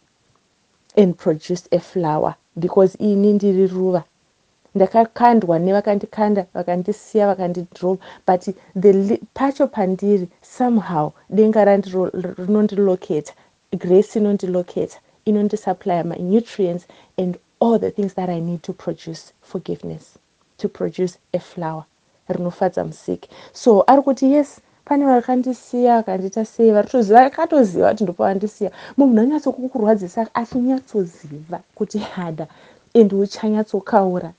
and 0.96 1.18
produce 1.18 1.68
a 1.72 1.80
flower 1.80 2.36
because 2.60 2.98
ini 3.00 3.34
ndiri 3.34 3.68
ruva 3.68 4.04
ndakakandwa 4.78 5.56
nevakandikanda 5.66 6.42
vakandisiya 6.56 7.30
vakandidrova 7.32 8.02
but 8.28 8.44
the 8.84 8.92
pacho 9.38 9.66
pandiri 9.76 10.28
somehow 10.58 11.06
denga 11.38 11.62
rinondilocata 11.66 13.34
grace 13.84 14.12
inondilocata 14.20 14.98
inondisupply 15.30 16.04
my 16.04 16.20
nutrients 16.34 16.84
and 17.22 17.32
all 17.60 17.80
the 17.80 17.92
things 17.92 18.14
that 18.16 18.30
i 18.30 18.40
need 18.40 18.62
to 18.62 18.74
produce 18.74 19.24
forgiveness 19.42 20.04
to 20.58 20.70
produce 20.70 21.14
a 21.34 21.40
flower 21.40 21.86
rinofadza 22.30 22.84
musiki. 22.84 23.30
So 23.54 23.84
ari 23.88 24.02
kuti 24.02 24.32
yes 24.34 24.60
pane 24.86 25.06
vakandisiya 25.06 25.98
vakandita 25.98 26.46
sei 26.46 26.72
varitoziva 26.72 27.26
akatoziva 27.26 27.90
kuti 27.92 28.04
ndopavandisiya 28.04 28.72
munhu 28.98 29.20
anyatsokukurwadzisa 29.22 30.28
achinyatsoziva 30.34 31.60
kuti 31.76 31.98
hada 32.00 32.48
and 32.96 33.14
uchanyatsokaura 33.14 34.34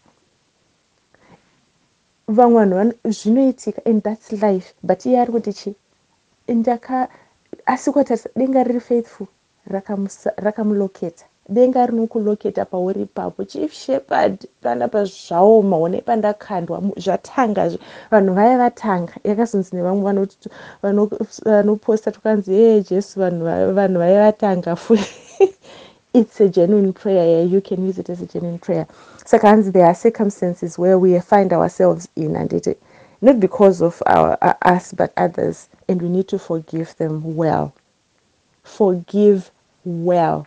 vamwe 2.37 2.65
vanhu 2.65 2.95
zvinoitika 3.19 3.81
and 3.91 4.03
thats 4.03 4.33
life 4.33 4.69
but 4.83 5.07
iye 5.07 5.21
ari 5.21 5.33
kuti 5.33 5.53
chi 5.53 5.71
ndaka 6.49 7.09
asi 7.67 7.93
kwatarisa 7.93 8.29
denga 8.37 8.65
riri 8.65 8.81
faithful 8.81 9.27
rakamuloketa 10.45 11.25
denga 11.49 11.87
rinokuloketa 11.87 12.65
pauri 12.65 13.03
ipapo. 13.03 13.45
Chief 13.45 13.73
shepherd 13.73 14.47
panapa 14.63 15.05
zvaoma 15.05 15.77
honai 15.77 16.03
pandakandwa 16.03 16.83
zvatanga 16.97 17.71
vanhu 18.11 18.35
vaya 18.35 18.59
vatanga. 18.59 19.13
Yakazonzi 19.25 19.77
nevamwe 19.77 20.29
vanoposta 21.45 22.13
tukanzi 22.13 22.53
ee 22.55 22.81
jesu 22.81 23.21
vanhu 23.21 23.99
vaya 23.99 24.23
vatanga 24.27 24.77
full 24.77 25.01
it's 26.15 26.41
a 26.41 26.49
genuine 26.49 26.93
prayer 26.93 27.45
you 27.45 27.61
can 27.61 27.87
use 27.87 27.99
it 27.99 28.09
as 28.11 28.23
a 28.23 28.27
genuine 28.27 28.59
prayer. 28.59 28.87
Hanzi 29.25 29.73
there 29.73 29.87
are 29.87 29.95
circumstances 29.95 30.79
where 30.79 30.99
we 30.99 31.19
find 31.21 31.53
ourselves 31.53 32.09
in 32.17 32.37
and 32.37 32.53
it 32.53 32.81
not 33.21 33.41
because 33.41 33.83
of 33.83 34.03
our, 34.07 34.39
uh, 34.43 34.55
us 34.63 34.93
but 34.93 35.13
others 35.17 35.69
and 35.89 36.01
we 36.01 36.09
need 36.09 36.29
to 36.29 36.39
forgive 36.39 36.97
them 36.97 37.37
well. 37.37 37.75
Forgive 38.63 39.51
well. 39.85 40.47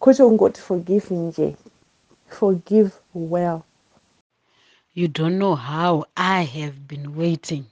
Kwete 0.00 0.22
ungoti 0.24 0.60
forgive 0.60 1.08
nje? 1.10 1.56
Forgive 2.28 2.92
well. 3.14 3.64
You 4.94 5.08
don't 5.08 5.38
know 5.38 5.54
how 5.54 6.04
i 6.16 6.42
have 6.42 6.86
been 6.86 7.16
waiting 7.16 7.64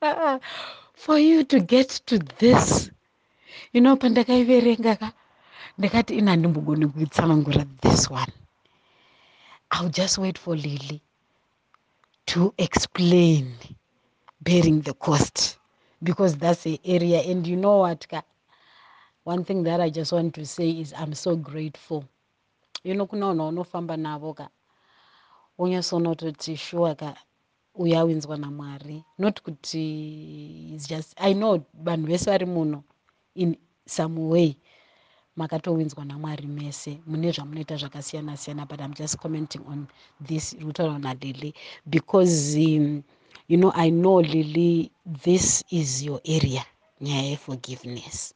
for 0.94 1.18
you 1.18 1.44
to 1.44 1.60
get 1.60 1.88
to 2.06 2.18
this 2.38 2.90
know 3.80 3.96
pandakaiverenga 3.96 4.96
ka 4.96 5.12
ndakati 5.78 6.14
ina 6.18 6.30
handimbogoni 6.30 6.86
kuitsanangura 6.86 7.64
this 7.80 8.10
one. 8.10 8.32
Ill 9.80 9.88
just 9.90 10.18
wait 10.18 10.38
for 10.38 10.56
lily 10.56 11.00
to 12.26 12.54
explain 12.58 13.54
bearing 14.40 14.82
the 14.82 14.92
cost 14.92 15.58
because 16.02 16.36
that's 16.36 16.62
the 16.64 16.80
area. 16.84 17.20
And 17.30 17.46
you 17.46 17.56
know 17.56 17.78
what 17.78 18.06
ka 18.08 18.22
one 19.24 19.44
thing 19.44 19.62
that 19.64 19.80
i 19.80 19.88
just 19.88 20.12
want 20.12 20.34
to 20.34 20.44
say 20.44 20.70
is 20.70 20.92
i'm 20.98 21.14
so 21.14 21.36
grateful. 21.36 22.04
You 22.84 22.94
know 22.94 23.06
kuna 23.06 23.26
vanhu 23.26 23.42
vaunofamba 23.44 23.96
navo 23.96 24.34
ka 24.34 24.48
unyatsonototi 25.58 26.56
shuwa 26.56 26.94
ka 26.94 27.16
uyo 27.74 27.98
awinzwa 27.98 28.36
namwari 28.36 29.04
not 29.18 29.42
kuti 29.42 30.74
is 30.74 30.88
just 30.88 31.14
i 31.20 31.34
know 31.34 31.60
vanhu 31.74 32.06
vese 32.06 32.30
vari 32.30 32.46
muno 32.46 32.82
in 33.34 33.56
some 33.86 34.28
way 34.28 34.56
makatowinzwa 35.36 36.04
namwari 36.04 36.46
mese. 36.46 37.00
Mune 37.06 37.32
zvamunoita 37.32 37.76
zvakasiyana 37.76 38.36
siyana 38.36 38.66
but 38.66 38.80
im 38.80 38.94
just 38.94 39.16
commenting 39.18 39.62
on 39.66 39.86
this 40.26 40.52
iri 40.52 40.64
kutaura 40.64 40.98
nalili 40.98 41.54
because 41.86 42.56
um, 42.56 43.02
you 43.48 43.56
know 43.56 43.72
i 43.74 43.90
know 43.90 44.20
lili 44.20 44.90
this 45.22 45.64
is 45.70 46.02
your 46.02 46.20
area. 46.24 46.64
Nyaya 47.00 47.22
yeforgiveness 47.22 48.34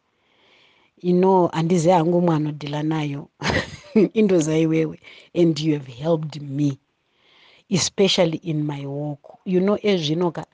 you 1.03 1.13
know 1.13 1.47
handizi 1.47 1.91
hangu 1.91 2.19
umwe 2.19 2.35
anodhila 2.37 2.83
nayo 2.83 3.29
indozaiwewe 4.21 5.01
and 5.35 5.61
you 5.61 5.75
have 5.75 5.93
helped 5.93 6.43
me 6.43 6.79
especially 7.71 8.37
in 8.37 8.63
my 8.63 8.87
walk 8.87 9.39
you 9.45 9.61
know 9.61 9.79
ezvinoka 9.83 10.47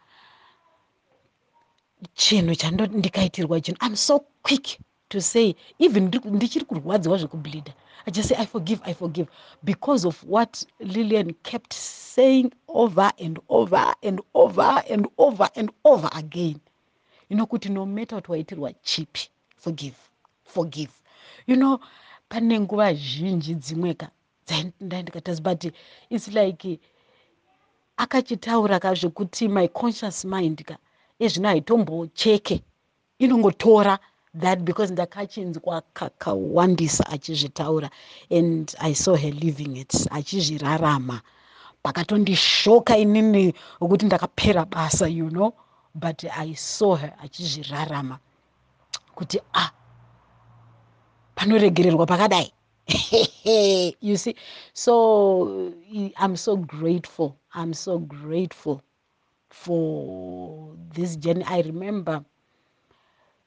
chinhu 2.14 2.54
chandondikaitirwa 2.54 3.60
chinhu. 3.60 3.86
Im 3.86 3.96
so 3.96 4.24
quick 4.42 4.78
to 5.08 5.20
say 5.20 5.54
even 5.78 6.10
ndichiri 6.24 6.64
kurwadziwa 6.64 7.18
zvekubleeda 7.18 7.72
i 8.06 8.10
just 8.10 8.28
say 8.28 8.36
i 8.36 8.46
forgive 8.46 8.80
i 8.84 8.94
forgive. 8.94 9.28
Because 9.62 10.04
of 10.08 10.24
what 10.24 10.64
lilian 10.80 11.34
kept 11.42 11.72
saying 11.72 12.50
over 12.68 13.12
and 13.18 13.38
over 13.48 13.94
and 14.02 14.20
over 14.34 14.82
and 14.90 15.06
over 15.18 15.48
and 15.54 15.70
over 15.84 16.10
again. 16.12 16.60
You 17.28 17.36
know 17.36 17.46
kuti 17.46 17.68
no 17.70 17.86
matter 17.86 18.16
kuti 18.16 18.30
waitirwa 18.30 18.72
chipi 18.82 19.28
forgive 19.56 19.96
forgive. 20.44 20.92
You 21.46 21.56
know 21.56 21.80
pane 22.28 22.60
nguva 22.60 22.94
zhinji 22.94 23.54
dzimweka 23.54 24.10
dzaindandikatasi 24.46 25.42
but 25.42 25.64
its 26.10 26.28
like 26.28 26.80
akachitaura 27.96 28.80
ka 28.80 28.94
zvekuti 28.94 29.48
my 29.48 29.68
conscious 29.68 30.24
mind 30.24 30.64
ka 30.64 30.76
ezvino 31.18 31.48
haitombocheke 31.48 32.62
inongotora 33.18 33.98
that 34.40 34.58
because 34.60 34.92
ndakachinzwa 34.92 35.82
kakawandisa 35.92 37.06
achizvitaura 37.06 37.90
and 38.30 38.74
i 38.80 38.94
saw 38.94 39.16
her 39.16 39.32
living 39.32 39.76
it 39.76 39.92
achizvirarama. 40.10 41.20
Pakatondishoka 41.82 42.98
inini 42.98 43.54
wekuti 43.80 44.06
ndakapera 44.06 44.64
basa 44.64 45.08
you 45.08 45.28
know 45.28 45.52
but 45.94 46.24
i 46.24 46.54
saw 46.54 46.94
her 46.96 47.12
achizvirarama. 47.22 48.18
Kuti 49.14 49.40
ah 49.54 49.70
panoregererwa 51.34 52.06
pakadai. 52.06 52.52
You 54.00 54.16
see 54.16 54.34
so 54.72 55.72
i'm 56.18 56.36
so 56.36 56.56
grateful 56.56 57.36
i'm 57.54 57.74
so 57.74 57.98
grateful 57.98 58.80
for 59.52 60.74
this 60.94 61.16
journey. 61.16 61.44
I 61.46 61.60
remember 61.60 62.24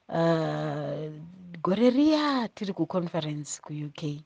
uh, 0.10 1.10
gore 1.62 1.90
riya 1.90 2.50
tiri 2.56 2.74
kuconference 2.74 3.62
kuuk 3.62 4.22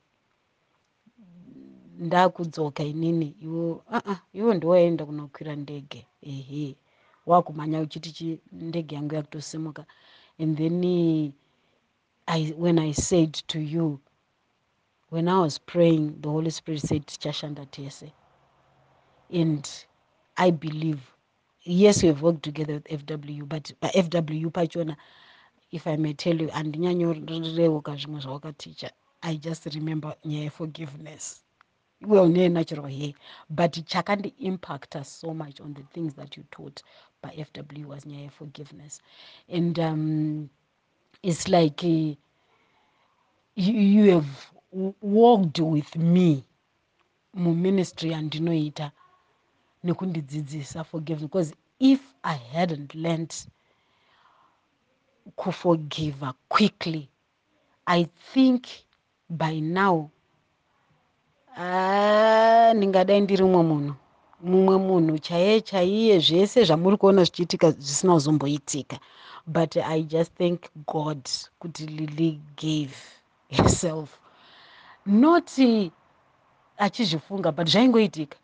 ndakudzoka 1.98 2.82
inini 2.84 3.34
iwo 3.42 3.84
aa 3.92 4.16
iwo 4.32 4.54
ndiwaenda 4.54 5.06
kunokwira 5.06 5.56
ndege. 5.56 6.06
Ehe 6.22 6.76
wakumhanya 7.26 7.80
uchiti 7.80 8.10
chi 8.12 8.40
ndege 8.52 8.94
yangu 8.94 9.14
yakutosimuka 9.14 9.86
and 10.38 10.56
then 10.58 11.32
I, 12.26 12.54
when 12.56 12.78
i 12.78 12.92
said 12.92 13.32
to 13.48 13.58
you 13.60 14.00
when 15.10 15.28
i 15.28 15.38
was 15.40 15.58
praying 15.58 16.20
the 16.22 16.28
holy 16.28 16.50
spirit 16.50 16.80
said 16.82 17.06
tichashanda 17.06 17.66
tese 17.66 18.12
and 19.32 19.68
i 20.36 20.50
believe 20.50 21.00
yes 21.70 22.02
we 22.02 22.08
have 22.08 22.22
worked 22.22 22.42
together 22.42 22.74
with 22.74 22.86
fw 22.86 23.48
but 23.48 23.72
pafw 23.80 24.50
pachona 24.50 24.96
if 25.70 25.86
i 25.86 25.96
may 25.96 26.12
tell 26.12 26.40
you 26.40 26.48
handinyanyoreuka 26.48 27.96
zvimwe 27.96 28.20
zvawakaticha. 28.20 28.90
I 29.22 29.36
just 29.36 29.66
remember 29.66 30.14
nyaya 30.24 30.44
yeforgiveness. 30.44 31.42
Well 32.00 32.28
ne-natural 32.28 32.88
hair 32.88 33.12
but 33.50 33.72
chakandi-impacta 33.72 35.04
so 35.04 35.34
much 35.34 35.60
on 35.60 35.74
the 35.74 35.82
things 35.92 36.14
that 36.14 36.36
you 36.36 36.44
taught 36.50 36.82
by-fw 37.22 37.84
was 37.84 38.04
nyaya 38.04 38.22
ye-forgiveness. 38.24 39.00
And 39.48 39.78
um, 39.78 40.50
it's 41.22 41.48
like 41.48 41.84
uh, 41.84 42.14
you, 43.54 44.10
have 44.10 44.50
walked 44.72 45.60
with 45.60 45.96
me 45.96 46.44
muministry 47.36 48.10
yandinoita 48.10 48.90
nekundidzidzisa 49.84 50.84
forgiveness 50.84 51.28
because 51.28 51.54
if 51.78 52.00
i 52.22 52.36
hadn't 52.52 52.94
learned 52.94 53.34
kuforgiva 55.36 56.34
quickly 56.48 57.08
i 57.86 58.04
think 58.32 58.64
by 59.28 59.60
now 59.60 60.10
Ah, 61.56 62.72
ndingadai 62.74 63.20
ndiri 63.20 63.44
mumwe 63.44 63.62
munhu. 63.70 63.94
Mumwe 64.50 64.76
munhu 64.86 65.18
chaiye 65.26 65.60
chaiye 65.60 66.14
zvese 66.26 66.58
zvamuri 66.68 66.96
kuona 67.00 67.24
zvichiitika 67.24 67.66
zvisina 67.70 68.12
kuzomboitika. 68.14 68.96
But 69.46 69.76
i 69.76 70.02
just 70.02 70.32
thank 70.38 70.60
god 70.86 71.22
kuti 71.58 71.86
lily 71.86 72.40
gave 72.56 72.94
herself. 73.48 74.08
Noti 75.06 75.92
achizvifunga 76.78 77.52
but 77.52 77.66
zvaingoitika 77.68 78.36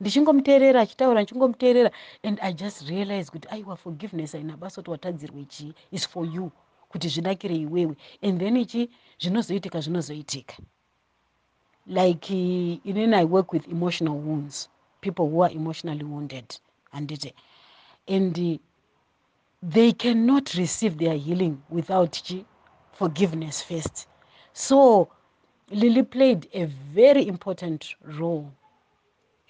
ndichingomuteerera 0.00 0.80
achitaura 0.80 1.20
ndichingomutaurira 1.20 1.90
and 2.22 2.38
i 2.42 2.52
just 2.52 2.88
realize 2.88 3.30
kuti 3.30 3.48
aiwa 3.50 3.76
forgiveness 3.76 4.32
haina 4.32 4.56
basa 4.56 4.76
kuti 4.80 4.90
watadzirwe 4.90 5.44
chii? 5.44 5.74
Is 5.90 6.08
for 6.08 6.26
you 6.34 6.50
kuti 6.88 7.08
zvinakire 7.08 7.56
iwewe. 7.56 7.96
And 8.22 8.40
then 8.40 8.56
ichi 8.56 8.90
zvinozoitika 9.20 9.80
zvinozoitika. 9.80 10.56
Like 11.86 12.34
inini 12.84 13.16
i 13.16 13.24
work 13.24 13.52
with 13.52 13.68
emotional 13.68 14.14
wounds 14.14 14.68
people 15.00 15.22
who 15.22 15.44
are 15.44 15.54
emotionally 15.54 16.04
wounded 16.04 16.44
handiti 16.92 17.34
and 18.08 18.38
uh, 18.38 18.56
they 19.70 19.92
cannot 19.92 20.54
receive 20.54 20.96
their 20.96 21.16
healing 21.16 21.56
without 21.70 22.22
chi? 22.28 22.44
Forgiveness 22.92 23.62
first. 23.62 24.08
So 24.52 25.08
lily 25.70 26.02
played 26.02 26.48
a 26.54 26.64
very 26.66 27.26
important 27.26 27.94
role 28.18 28.52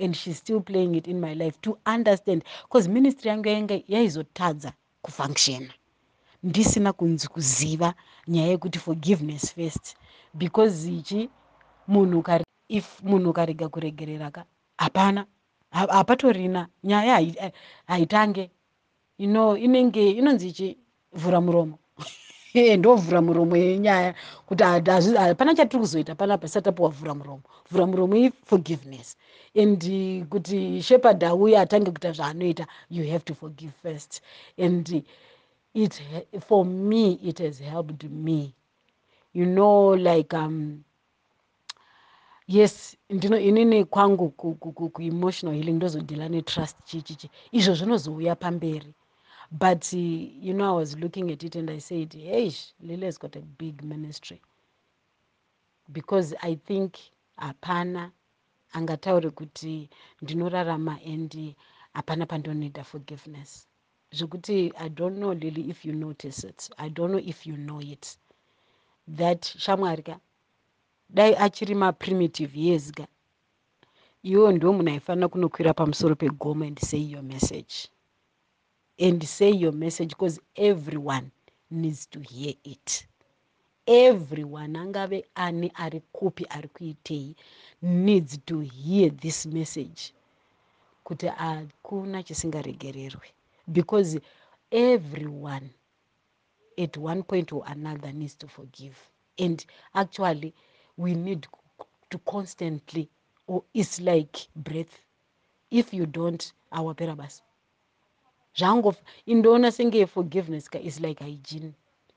and 0.00 0.14
she's 0.16 0.38
still 0.38 0.60
playing 0.60 0.94
it 0.94 1.06
in 1.06 1.20
my 1.20 1.34
life 1.34 1.58
to 1.60 1.78
understand 1.94 2.44
because 2.62 2.88
ministry 2.88 3.28
yangu 3.28 3.48
yainge 3.48 3.84
yaizotadza 3.88 4.72
kufunctiona 5.02 5.72
ndisina 6.42 6.92
kunzi 6.92 7.28
kuziva 7.28 7.94
nyaya 8.28 8.48
yekuti 8.48 8.78
forgiveness 8.78 9.54
first 9.54 9.96
because 10.34 10.92
ichi 10.92 11.30
munhu 11.88 12.24
if 12.68 13.02
munhu 13.02 13.30
ukarega 13.30 13.68
kuregerera 13.68 14.30
ka 14.30 14.44
hapana 14.76 15.26
hapatorina 15.70 16.68
nyaya 16.84 17.52
haitange. 17.86 18.50
You 19.18 19.28
know 19.28 19.56
inenge 19.56 20.10
inonzi 20.10 20.48
ichi 20.48 20.78
vhura 21.12 21.40
muromo 21.40 21.78
ndovhura 22.54 23.20
muromo 23.22 23.56
yenyaya 23.56 24.14
kuti 24.46 24.62
hapana 24.64 25.54
chatiri 25.54 25.80
kuzoita 25.80 26.14
panapa 26.14 26.46
isati 26.46 26.64
tapiwa 26.64 26.88
vhura 26.88 27.14
muromo. 27.14 27.42
Vhura 27.70 27.86
muromo 27.86 28.16
iforgiveness 28.16 29.16
and 29.54 29.82
kuti 30.28 30.82
shepard 30.82 31.24
auye 31.24 31.58
atange 31.58 31.90
kuita 31.90 32.12
zvaanoita 32.12 32.66
you 32.90 33.04
have 33.12 33.24
to 33.24 33.34
forgive 33.34 33.72
first. 33.82 34.20
And 34.58 35.04
it 35.74 36.02
for 36.48 36.64
me 36.64 37.12
it 37.22 37.38
has 37.38 37.58
helped 37.60 38.04
me. 38.04 38.54
You 39.32 39.46
know 39.46 39.94
like 39.94 40.34
um, 40.36 40.84
yes 42.48 42.96
ndino 43.10 43.38
inini 43.38 43.84
kwangu 43.84 44.30
kuemotional 44.92 45.54
healing 45.56 45.72
ndozodhila 45.72 46.28
netrust 46.28 46.76
chichichi 46.84 47.30
izvo 47.52 47.74
zvinozouya 47.74 48.36
pamberi 48.36 48.94
but 49.50 49.92
you 49.92 50.54
know 50.54 50.68
i 50.74 50.76
was 50.76 50.96
looking 50.98 51.30
at 51.30 51.42
it 51.42 51.56
and 51.56 51.70
i 51.70 51.78
said 51.78 52.12
hey 52.12 52.52
lily 52.80 53.06
has 53.06 53.18
got 53.18 53.36
a 53.36 53.40
big 53.40 53.82
ministry. 53.84 54.40
Because 55.92 56.34
i 56.42 56.54
think 56.54 56.98
hapana 57.36 58.12
angataure 58.72 59.30
kuti 59.30 59.90
ndinorarama 60.22 60.98
and 61.04 61.54
hapana 61.94 62.26
pandonoita 62.26 62.84
forgiveness. 62.84 63.66
Zvekuti 64.12 64.72
i 64.78 64.88
don't 64.88 65.16
know 65.16 65.34
lily 65.34 65.70
if 65.70 65.84
you 65.84 65.92
notice 65.92 66.44
it. 66.44 66.70
I 66.78 66.88
don't 66.88 67.10
know 67.12 67.22
if 67.24 67.46
you 67.46 67.56
know 67.56 67.80
it. 67.80 68.18
That 69.08 69.42
shamwari 69.58 70.02
ka 70.02 70.20
dai 71.08 71.34
achiri 71.34 71.74
maprimitive 71.74 72.54
years 72.54 72.92
ga 72.92 73.06
iwo 74.22 74.52
ndo 74.52 74.72
munhu 74.72 74.90
aifanira 74.90 75.28
kunokwira 75.28 75.74
pamusoro 75.74 76.14
pegoma 76.14 76.66
and 76.66 76.78
say 76.78 77.00
your 77.00 77.22
message 77.22 77.88
and 79.00 79.26
say 79.26 79.50
your 79.50 79.72
message 79.72 80.10
because 80.10 80.38
everyone 80.56 81.30
needs 81.70 82.06
to 82.06 82.20
hear 82.20 82.52
it. 82.64 83.06
Everyone 83.86 84.74
angave 84.76 85.24
ani 85.36 85.72
ari 85.74 86.02
kupi 86.14 86.44
ari 86.50 86.68
kuitei 86.68 87.34
needs 87.82 88.38
to 88.46 88.60
hear 88.60 89.10
this 89.10 89.46
message. 89.46 90.12
Kuti 91.04 91.26
hakuna 91.28 92.22
chisingaregererwe. 92.22 93.26
Because 93.72 94.18
everyone 94.70 95.70
at 96.78 96.96
one 96.96 97.22
point 97.22 97.52
or 97.52 97.62
another 97.66 98.12
needs 98.12 98.34
to 98.34 98.46
forgive. 98.48 98.96
And 99.38 99.64
actually 99.94 100.54
we 100.96 101.14
need 101.14 101.46
to 102.10 102.18
constantly 102.18 103.08
or 103.46 103.64
it's 103.72 104.00
like 104.00 104.46
breath. 104.54 105.00
If 105.70 105.94
you 105.94 106.04
don't 106.06 106.52
awapera 106.72 107.16
basi 107.16 107.40
zvango 108.58 108.94
indoona 109.26 109.70
senge 109.72 110.06
forgiveness 110.06 110.68
ka 110.70 110.78
is 110.78 111.00
like 111.00 111.20
hygiene. 111.24 111.72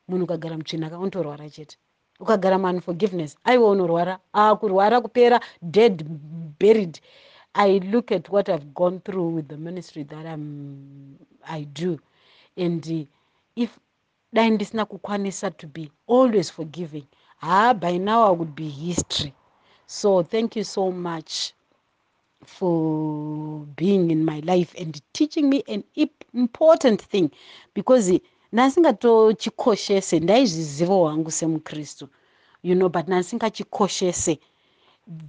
Munhu 0.10 0.24
ukagara 0.24 0.58
mutsvina 0.58 0.90
ka 0.90 0.98
unotorwara 1.00 1.50
chete. 1.50 1.78
Ukagara 2.20 2.58
manforgiveness 2.60 3.38
aiwa 3.44 3.70
unorwara 3.70 4.20
akurwara 4.34 5.02
kupera 5.02 5.40
dead 5.62 6.04
buried. 6.60 7.00
I 7.56 7.80
look 7.80 8.12
at 8.12 8.30
what 8.30 8.50
i've 8.50 8.74
gone 8.74 9.00
through 9.00 9.30
with 9.36 9.48
the 9.48 9.58
ministry 9.58 10.04
that 10.04 10.26
I'm, 10.26 11.18
i 11.48 11.64
do. 11.64 12.00
And 12.58 12.86
uh, 12.88 13.06
if 13.56 13.80
dai 14.34 14.50
ndisina 14.50 14.86
kukwanisa 14.86 15.52
to 15.58 15.68
be 15.68 15.92
always 16.08 16.50
forgiving 16.52 17.06
ah 17.42 17.74
by 17.74 17.98
now 17.98 18.24
i 18.24 18.32
would 18.32 18.56
be 18.56 18.70
history. 18.70 19.34
So 19.86 20.24
thank 20.24 20.56
you 20.56 20.64
so 20.64 20.92
much 20.92 21.54
for 22.46 23.66
being 23.76 24.12
in 24.12 24.24
my 24.26 24.40
life 24.42 24.74
and 24.82 25.02
teaching 25.14 25.50
me 25.50 25.64
an 25.68 25.84
important 26.34 27.02
thing. 27.02 27.30
Because 27.74 28.22
ndasingatochikoshese 28.54 30.20
ndaizviziva 30.20 30.94
hwangu 30.94 31.32
semukristu 31.32 32.08
you 32.64 32.76
know 32.76 32.90
but 32.90 33.08
ndasingachikoshese 33.08 34.40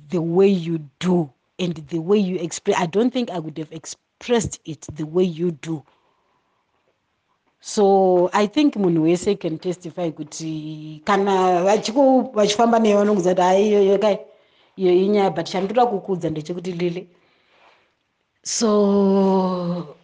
the 0.08 0.18
way 0.18 0.52
you 0.52 0.78
do 1.00 1.28
and 1.58 1.86
the 1.88 1.98
way 1.98 2.20
you 2.20 2.36
express 2.38 2.78
i 2.80 2.86
don't 2.86 3.12
think 3.12 3.30
i 3.30 3.38
would 3.38 3.58
have 3.58 3.76
expressed 3.76 4.60
it 4.64 4.86
the 4.94 5.04
way 5.04 5.24
you 5.24 5.50
do. 5.62 5.82
So 7.60 8.30
i 8.32 8.46
think 8.48 8.76
munhu 8.76 9.02
wese 9.02 9.34
can 9.34 9.58
testify 9.58 10.10
kuti 10.10 11.00
kana 11.04 11.62
vachifamba 12.34 12.78
neyo 12.78 12.98
vanongoza 12.98 13.30
kuti 13.30 13.42
haiyoyo 13.42 13.98
kai 13.98 14.18
iyo 14.76 14.92
inyaya 14.92 15.30
but 15.30 15.46
chandoda 15.46 15.86
kukudza 15.86 16.30
ndechekuti 16.30 16.72
lili. 16.72 17.08
So 18.42 19.96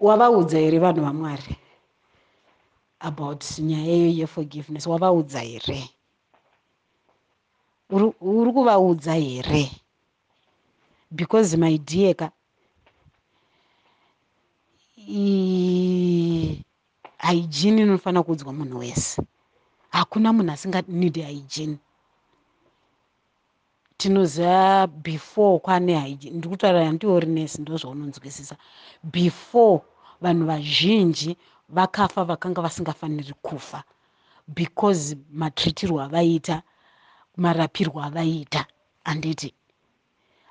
wavaudza 0.00 0.58
here 0.58 0.78
vanhu 0.78 1.02
vamwari 1.02 1.56
about 3.00 3.58
nyaya 3.58 3.94
iyo 3.96 4.08
yeforgiveness 4.08 4.86
wavaudza 4.86 5.40
here? 5.40 5.90
Uri 8.20 8.52
kuvaudza 8.52 9.14
here? 9.14 9.70
Because 11.10 11.56
my 11.56 11.78
dear 11.78 12.14
ka 12.14 12.30
hygiene 17.18 17.82
inofanira 17.82 18.22
kuudzwa 18.22 18.52
munhu 18.52 18.78
wese. 18.78 19.22
Hakuna 19.90 20.32
munhu 20.32 20.52
asinganidi 20.52 21.22
hygiene 21.22 21.76
tinoziva 23.98 24.86
before 24.86 25.58
kwane 25.64 25.92
hygiene 26.04 26.36
ndiri 26.36 26.50
kutaura 26.52 26.86
handiori 26.86 27.26
nesi 27.36 27.56
ndo 27.62 27.74
zvaunonzwisisa 27.80 28.56
before 29.14 29.80
vanhu 30.22 30.44
vazhinji 30.50 31.36
vakafa 31.76 32.24
vakanga 32.30 32.60
vasingafaniri 32.66 33.34
kufa 33.46 33.80
because 34.58 35.16
matreatirwo 35.40 35.98
avaiita 36.06 36.56
marapirwo 37.42 37.98
avaiita 38.08 38.66
handiti. 39.04 39.54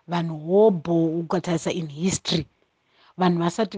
Vanhu 0.08 0.36
hobho 0.48 1.06
ukatarisa 1.20 1.72
in 1.72 1.88
history 1.88 2.46
vanhu 3.18 3.40
vasati 3.40 3.78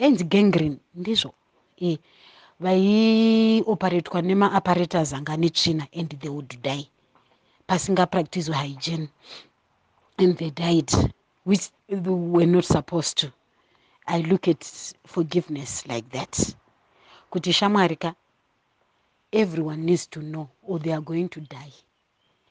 ainzi 0.00 0.24
gangrene 0.24 0.76
ndizvo. 0.94 1.32
E 1.80 1.98
vaioperatwa 2.60 4.22
nemaapparatus 4.22 5.12
anga 5.12 5.32
ane 5.32 5.48
tsvina 5.50 5.86
and 5.98 6.10
they 6.20 6.30
would 6.30 6.52
die 6.62 6.90
pasingapractice 7.70 8.48
hygiene 8.52 9.08
and 10.18 10.36
they 10.38 10.50
died 10.50 10.90
which 11.44 11.70
they 11.88 12.10
were 12.10 12.44
not 12.46 12.64
supposed 12.64 13.16
to. 13.18 13.32
I 14.08 14.18
look 14.22 14.48
at 14.48 14.64
forgiveness 15.06 15.86
like 15.86 16.10
that. 16.10 16.32
Kuti 17.30 17.52
shamwari 17.52 17.96
ka 18.00 18.14
everyone 19.32 19.84
needs 19.84 20.06
to 20.08 20.20
know 20.20 20.50
or 20.62 20.80
they 20.80 20.90
are 20.90 21.00
going 21.00 21.28
to 21.28 21.40
die 21.42 21.72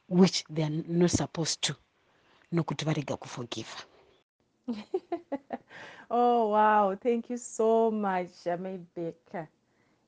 which 0.07 0.45
they 0.49 0.63
are 0.63 0.69
not 0.87 1.11
supposed 1.11 1.61
to 1.63 1.75
nokuti 2.53 2.85
varega 2.85 3.17
kuforgiva 3.17 3.83
oh 6.11 6.47
wow. 6.49 6.95
Thank 6.95 7.29
you 7.29 7.37
so 7.37 7.91
much 7.91 8.31
amaibeka 8.47 9.47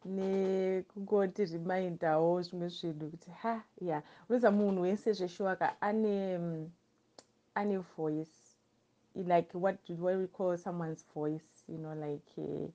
nekungoti 0.06 1.46
rimindawo 1.46 2.42
zvimwe 2.42 2.68
zvinhu 2.70 3.12
kuti 3.12 3.32
ha 3.32 3.64
ya 3.82 4.04
unoziva 4.30 4.52
munhu 4.52 4.82
wese 4.82 5.14
zveshuwaka 5.14 5.82
ane 5.82 6.16
ane 7.56 7.78
voice 7.98 8.38
like 9.16 9.58
what, 9.58 9.78
what 9.90 10.16
we 10.18 10.28
call 10.28 10.58
someone's 10.58 11.06
voice 11.16 11.50
you 11.68 11.78
know 11.78 11.94
like 11.94 12.32
uh, 12.38 12.70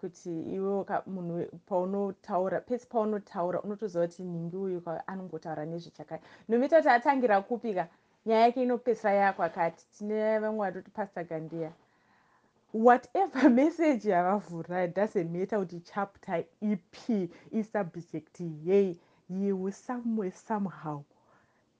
kuti 0.00 0.42
iwewo 0.54 0.86
munhu 1.06 1.46
paunotaura 1.66 2.60
pese 2.60 2.86
paunotaura 2.86 3.62
unotoziva 3.62 4.06
kuti 4.06 4.22
ningi 4.22 4.56
uyu 4.56 4.82
anongotaura 5.06 5.64
nezvechakati 5.64 6.24
nomita 6.48 6.76
kuti 6.76 6.88
atangira 6.88 7.40
kupika 7.40 7.88
nyaya 8.26 8.42
yake 8.42 8.62
inopedzisira 8.62 9.12
yakwakati 9.12 9.86
tine 9.98 10.38
vamwe 10.38 10.66
vatoti 10.66 10.90
pastor 10.90 11.24
gandia 11.24 11.72
whatever 12.72 13.50
message 13.62 14.04
yavavhura 14.04 14.92
doesn't 14.94 15.30
matter 15.32 15.58
kuti 15.58 15.80
chapter 15.94 16.44
ipi 16.62 17.28
isubject 17.52 18.40
yei 18.64 18.96
you 19.28 19.56
will 19.56 19.72
somewhere 19.72 20.32
somehow 20.32 21.02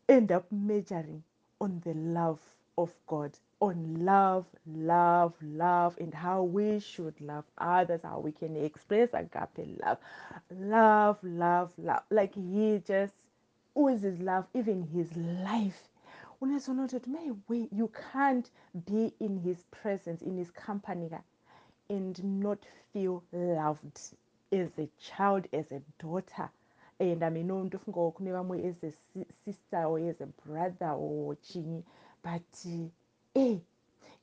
end 0.08 0.30
up 0.32 0.44
measuring 0.52 1.22
on 1.60 1.80
the 1.84 1.94
love 1.94 2.40
of 2.76 2.92
god 3.06 3.32
on 3.60 4.04
love 4.04 4.46
love 4.66 5.34
love 5.42 5.96
and 5.98 6.12
how 6.14 6.42
we 6.42 6.78
should 6.80 7.18
love 7.20 7.44
others 7.58 8.00
how 8.02 8.18
we 8.18 8.32
can 8.32 8.56
express 8.56 9.08
agape 9.14 9.66
love 9.84 9.98
love 10.50 11.18
love 11.22 11.70
love. 11.78 12.02
Like 12.10 12.34
he 12.34 12.82
just 12.86 13.14
oozes 13.78 14.20
love 14.20 14.46
even 14.54 14.82
his 14.82 15.16
life 15.16 15.88
unozoona 16.42 16.88
kuti 16.88 17.10
my 17.10 17.30
way 17.48 17.68
you 17.72 17.88
can't 17.88 18.50
be 18.74 19.12
in 19.20 19.38
his 19.38 19.64
presence 19.70 20.24
in 20.24 20.36
his 20.36 20.50
company 20.50 21.08
and 21.88 22.18
not 22.24 22.58
feel 22.92 23.22
loved 23.32 24.00
as 24.50 24.68
a 24.78 24.88
child 24.98 25.46
as 25.52 25.70
a 25.70 25.80
daughter. 25.98 26.50
And 26.98 27.22
amino 27.22 27.64
ndofungawo 27.64 28.10
kune 28.10 28.32
vamwe 28.32 28.64
as 28.68 28.84
a 28.84 28.92
sister 29.44 29.84
or 29.84 29.98
as 30.00 30.20
a 30.20 30.26
brother 30.26 30.90
or 30.90 31.36
chinyi 31.36 31.84
but 32.22 32.66
e 33.34 33.60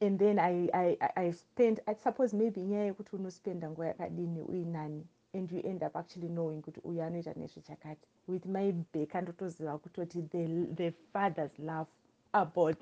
and 0.02 0.20
then 0.20 0.40
i, 0.40 0.70
I, 0.74 0.98
I 1.16 1.32
spend 1.32 1.80
i 1.88 1.94
suppose 1.94 2.34
maybe 2.34 2.62
nyaya 2.62 2.86
yekuti 2.86 3.16
unospenda 3.16 3.70
nguva 3.70 3.88
yakadini 3.88 4.42
uinani 4.42 5.06
and 5.34 5.52
you 5.52 5.62
end 5.64 5.84
up 5.84 5.96
actually 5.96 6.28
knowing 6.28 6.62
kuti 6.62 6.80
uyu 6.84 7.04
anoita 7.04 7.34
nezvechakati 7.34 8.08
with 8.28 8.46
my 8.46 8.72
back 8.94 9.16
andotoziva 9.16 9.78
kutoti 9.78 10.22
the, 10.22 10.48
the 10.76 10.92
father's 11.14 11.60
love 11.60 11.90
about 12.34 12.78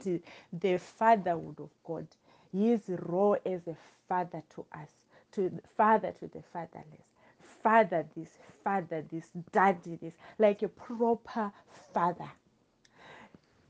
the 0.54 0.78
fatherhood 0.78 1.60
of 1.60 1.70
God, 1.86 2.08
his 2.52 2.82
role 2.90 3.38
as 3.46 3.68
a 3.68 3.76
father 4.08 4.42
to 4.56 4.66
us, 4.74 4.90
to 5.34 5.52
father 5.76 6.12
to 6.20 6.28
the 6.28 6.42
fatherless, 6.54 7.08
father 7.64 8.06
this, 8.16 8.30
father 8.64 9.04
this, 9.12 9.30
daddy 9.52 9.98
this, 10.02 10.14
like 10.40 10.62
a 10.64 10.68
proper 10.68 11.52
father. 11.94 12.30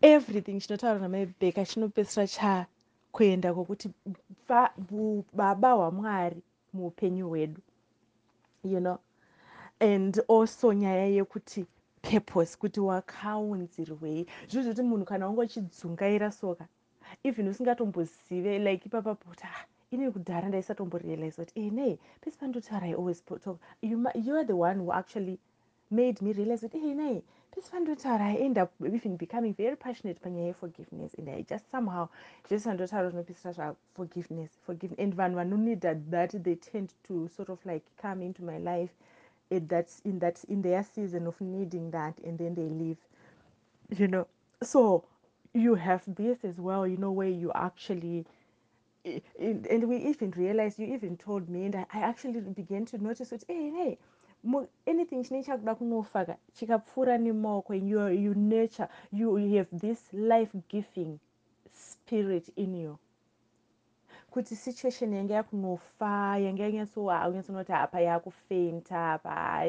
Everything 0.01 0.59
chinotaura 0.59 0.99
namabheka 0.99 1.65
chinopedzisira 1.65 2.27
chakuenda 2.27 3.53
kwokuti 3.53 3.89
baba 5.33 5.71
hwamwari 5.73 6.41
muupenyu 6.73 7.27
hwedu 7.29 7.61
you 8.63 8.79
know 8.79 8.99
and 9.79 10.21
also 10.27 10.73
nyaya 10.73 11.05
yekuti 11.05 11.65
purpose 12.09 12.57
kuti 12.61 12.79
wakaunzirwei. 12.79 14.27
Zvino 14.49 14.63
zvoti 14.63 14.81
munhu 14.81 15.05
kana 15.05 15.27
wanga 15.27 15.41
uchidzungaira 15.41 16.31
soka 16.31 16.65
even 17.23 17.47
usingatombozive 17.47 18.59
like 18.59 18.85
ipapa 18.85 19.15
kuti 19.15 19.43
ah 19.43 19.65
ini 19.91 20.11
kudhara 20.11 20.47
ndaisatomborealize 20.49 21.37
kuti 21.41 21.53
e 21.59 21.69
nei 21.77 21.99
pese 22.21 22.37
pandotaura 22.39 22.87
i 22.87 22.93
always 22.93 23.25
talk 23.25 23.59
you, 23.81 23.97
you 24.25 24.35
are 24.35 24.45
the 24.45 24.59
one 24.67 24.77
who 24.79 24.91
actually 24.91 25.39
made 25.91 26.17
me 26.21 26.33
realize 26.33 26.61
kuti 26.67 26.77
e 26.77 26.93
nei 26.93 27.23
pese 27.51 27.71
pandotaura 27.71 28.25
i 28.25 28.35
end 28.45 28.57
up 28.57 28.71
even 28.81 29.17
becoming 29.17 29.53
very 29.53 29.75
passionate 29.75 30.19
panyaya 30.19 30.47
yeforgiveness 30.47 31.13
and 31.19 31.29
i 31.29 31.43
just 31.51 31.65
somehow 31.71 32.07
zvese 32.47 32.69
pandotaura 32.69 33.09
zvinopisira 33.09 33.51
zvaforgiveness 33.51 34.51
forgiveness 34.65 34.99
and 34.99 35.15
vanhu 35.15 35.35
vanonida 35.35 35.95
that 35.95 36.43
they 36.43 36.55
tend 36.55 36.89
to 37.07 37.27
sort 37.27 37.49
of 37.49 37.65
like 37.65 37.85
come 38.01 38.25
into 38.25 38.43
my 38.43 38.59
life 38.59 38.93
that's 39.49 40.01
in 40.05 40.19
that 40.19 40.43
in 40.49 40.61
their 40.61 40.83
season 40.83 41.27
of 41.27 41.39
needing 41.41 41.91
that 41.91 42.17
and 42.23 42.37
then 42.37 42.55
they 42.55 42.69
leave 42.69 42.97
you 43.89 44.07
know. 44.07 44.27
So 44.61 45.05
you 45.53 45.75
have 45.75 46.03
this 46.07 46.43
as 46.43 46.57
well 46.59 46.87
you 46.87 46.97
know 46.97 47.11
where 47.11 47.29
you 47.29 47.51
actually 47.55 48.25
and 49.39 49.87
we 49.87 49.97
even 49.97 50.31
realized 50.31 50.79
you 50.79 50.93
even 50.93 51.17
told 51.17 51.49
me 51.49 51.65
and 51.65 51.75
i, 51.75 51.85
actually 51.93 52.41
began 52.41 52.85
to 52.85 52.97
notice 52.97 53.31
it 53.31 53.43
hey 53.47 53.71
hey 53.71 53.97
anything 54.85 55.23
chinenge 55.23 55.45
chakuda 55.45 55.75
kunofaka 55.75 56.37
and 57.09 57.87
you, 57.89 58.07
you 58.07 58.33
nurture 58.35 58.89
you, 59.11 59.37
you 59.37 59.57
have 59.57 59.67
this 59.71 60.03
life 60.13 60.49
giving 60.69 61.19
spirit 61.73 62.49
in 62.55 62.73
you 62.75 62.99
kuti 64.37 64.55
situation 64.55 65.13
yange 65.13 65.33
yakunofa 65.33 66.37
yange 66.37 66.63
yanyatsonoti 66.63 67.73
apa 67.73 67.99
yakufenta 67.99 69.13
apa 69.13 69.65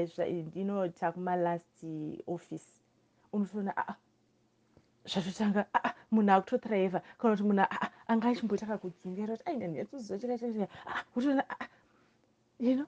ino 0.54 0.88
takumalast 0.88 1.84
office. 2.26 2.68
Unotoona 3.32 3.72
aa 3.76 3.94
zvatotanga 5.08 5.64
aa 5.74 5.92
munhu 6.12 6.32
akutothriva 6.32 7.00
kana 7.18 7.32
kuti 7.36 7.48
munhu 7.48 7.64
anga 8.08 8.28
achimbotaka 8.28 8.76
kudzungaira 8.82 9.36
kuti 9.36 9.48
aina 9.50 9.66
ndiyatoziva 9.66 10.18
chakachaa 10.20 10.68
utoona 11.16 11.44
you 12.60 12.74
know 12.74 12.86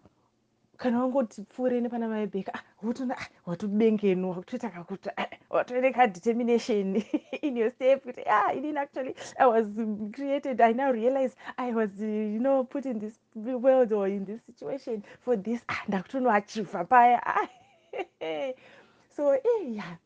kana 0.77 1.01
wangoti 1.01 1.43
pfuure 1.49 1.81
nepana 1.81 2.09
maibheka 2.09 2.53
wotoona 2.83 3.16
ah, 3.19 3.29
watobengenwa 3.47 4.35
kutoita 4.35 4.71
kakuti 4.71 5.09
ah, 5.16 5.33
watoene 5.51 5.93
kadetermination 5.93 7.03
in 7.43 7.57
your 7.57 7.71
step 7.71 8.03
kuti 8.03 8.23
ah, 8.27 8.53
inini 8.55 8.79
actually 8.79 9.15
i 9.39 9.47
was 9.47 9.67
created 10.13 10.61
i 10.61 10.73
now 10.73 10.93
realize 10.93 11.37
i 11.57 11.73
was 11.73 11.91
you 12.01 12.39
know 12.39 12.65
put 12.65 12.87
in 12.87 13.01
this 13.01 13.21
world 13.35 13.93
or 13.93 14.09
in 14.09 14.25
this 14.25 14.41
situation 14.47 15.03
for 15.21 15.43
this 15.43 15.61
ah, 15.69 15.83
ndakutonoachivha 15.89 16.85
paya 16.85 17.49
so 19.17 19.33
eh, 19.35 19.73
yeah. 19.73 19.97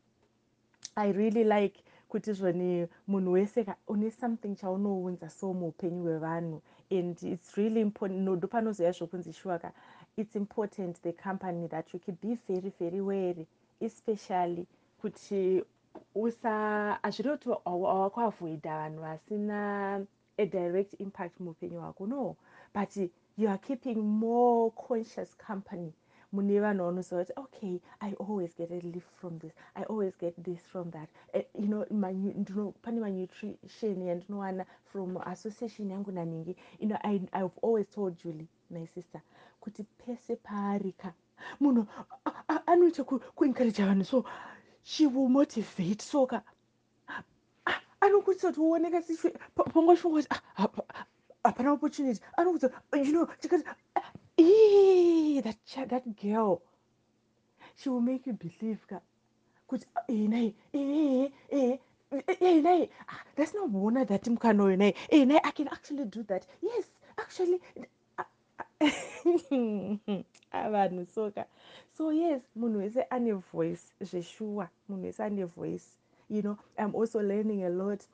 I 0.97 1.11
really 1.11 1.43
like 1.43 1.83
kuti 2.09 2.33
zvoni 2.33 2.87
munhu 3.07 3.31
wese 3.31 3.65
une 3.87 4.11
something 4.11 4.55
chaunounza 4.55 5.29
so 5.29 5.53
muupenyu 5.53 6.03
hwevanhu. 6.03 6.61
And 6.89 7.23
its 7.23 7.57
really 7.57 7.91
nodo 8.09 8.47
panozoya 8.47 8.91
zvokunzi 8.91 9.33
shuaka 9.33 9.73
it's 10.15 10.35
important 10.35 11.01
the 11.01 11.11
company 11.11 11.67
that 11.67 11.93
you 11.93 11.99
could 11.99 12.21
be 12.21 12.37
very 12.47 12.71
very 12.79 13.01
wary 13.01 13.45
especially 13.81 14.65
kuti 15.05 15.63
usa 16.15 16.53
hazviri 17.03 17.29
kuti 17.29 17.49
wakuavoida 17.49 18.77
vanhu 18.77 19.01
vasina 19.01 20.05
a 20.37 20.45
direct 20.45 20.99
impact 20.99 21.39
muupenyu 21.39 21.79
hwako 21.79 22.07
no. 22.07 22.35
But 22.73 22.97
you 23.37 23.49
are 23.49 23.57
keeping 23.57 23.95
more 24.01 24.71
conscious 24.71 25.37
company 25.37 25.93
mune 26.33 26.59
vanhu 26.59 26.85
vanoziva 26.85 27.23
kuti 27.25 27.33
okay 27.39 27.79
i 27.99 28.13
always 28.19 28.55
get 28.55 28.71
a 28.71 28.79
lift 28.79 29.11
from 29.19 29.39
this 29.39 29.53
i 29.75 29.83
always 29.83 30.17
get 30.17 30.43
this 30.43 30.59
from 30.59 30.91
that. 30.91 31.09
Uh, 31.33 31.41
you 31.53 31.67
know 31.67 31.85
ndino 31.91 32.73
pane 32.81 32.99
manutrition 32.99 34.01
yandinowana 34.01 34.65
from 34.85 35.17
association 35.17 35.91
yangu 35.91 36.11
naningi. 36.11 36.55
You 36.79 36.87
know 36.87 36.97
I, 37.03 37.21
i've 37.33 37.57
always 37.61 37.87
told 37.89 38.17
julie 38.23 38.47
my 38.71 38.87
sister 38.87 39.21
kuti 39.61 39.83
pese 39.83 40.35
paarika 40.35 41.13
munhu 41.59 41.85
anoita 42.65 43.03
kuencouraja 43.03 43.85
vanhu. 43.85 44.03
So 44.03 44.25
she 44.85 45.07
will 45.07 45.27
motivate 45.29 46.01
soka. 46.01 46.41
Anokutisa 48.01 48.47
kuti 48.51 48.59
uoneka 48.61 49.01
panga 49.73 49.95
shonga 49.97 50.21
kuti 50.21 50.27
hapana 51.43 51.71
opportunity. 51.71 52.21
Anokutisa 52.37 52.71
you 52.93 53.11
know 53.11 53.25
chikati 53.41 53.63
that, 55.89 56.03
girl 56.21 56.61
she 57.75 57.89
will 57.89 58.01
make 58.01 58.27
you 58.27 58.33
believe 58.33 58.85
ka 58.87 58.99
kuti 59.67 59.85
enai 60.07 60.53
enai 62.39 62.89
ndasinoona 63.33 64.05
that 64.07 64.23
mukana 64.27 64.63
uyu 64.63 64.77
nai 64.77 64.93
enai 65.09 65.39
i 65.43 65.51
can 65.51 65.67
actually 65.67 66.05
do 66.05 66.23
that. 66.23 66.45
Yes 66.61 66.85
actually 67.17 67.59
avanhu 70.63 71.05
soka 71.05 71.45
so 71.97 72.11
yes 72.11 72.41
munhu 72.55 72.79
wese 72.79 73.01
ane 73.09 73.33
voice 73.33 73.93
zveshuwa 74.01 74.69
munhu 74.89 75.05
wese 75.05 75.23
ane 75.23 75.45
voice. 75.45 75.87
You 76.29 76.41
know 76.41 76.57
i'm 76.77 76.95
also 76.95 77.21
learning 77.21 77.63
a 77.63 77.69
lot 77.69 78.07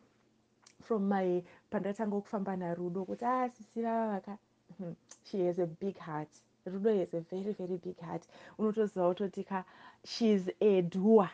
from 0.82 1.08
my 1.08 1.44
pandatanga 1.72 2.22
kufamba 2.22 2.56
narudo 2.58 3.06
kuti 3.06 3.26
ah 3.26 3.50
sisi 3.50 3.82
vavaka 3.82 4.38
hmm, 4.78 4.94
she 5.24 5.46
has 5.46 5.60
a 5.60 5.66
big 5.66 5.98
heart. 5.98 6.30
Rudo 6.66 7.00
has 7.00 7.14
a 7.14 7.22
very 7.22 7.54
very 7.54 7.78
big 7.78 8.00
heart. 8.00 8.24
Unotoziva 8.60 9.08
kutoti 9.14 9.48
ka 9.48 9.64
sheis 10.06 10.50
a 10.62 10.82
doer. 10.82 11.30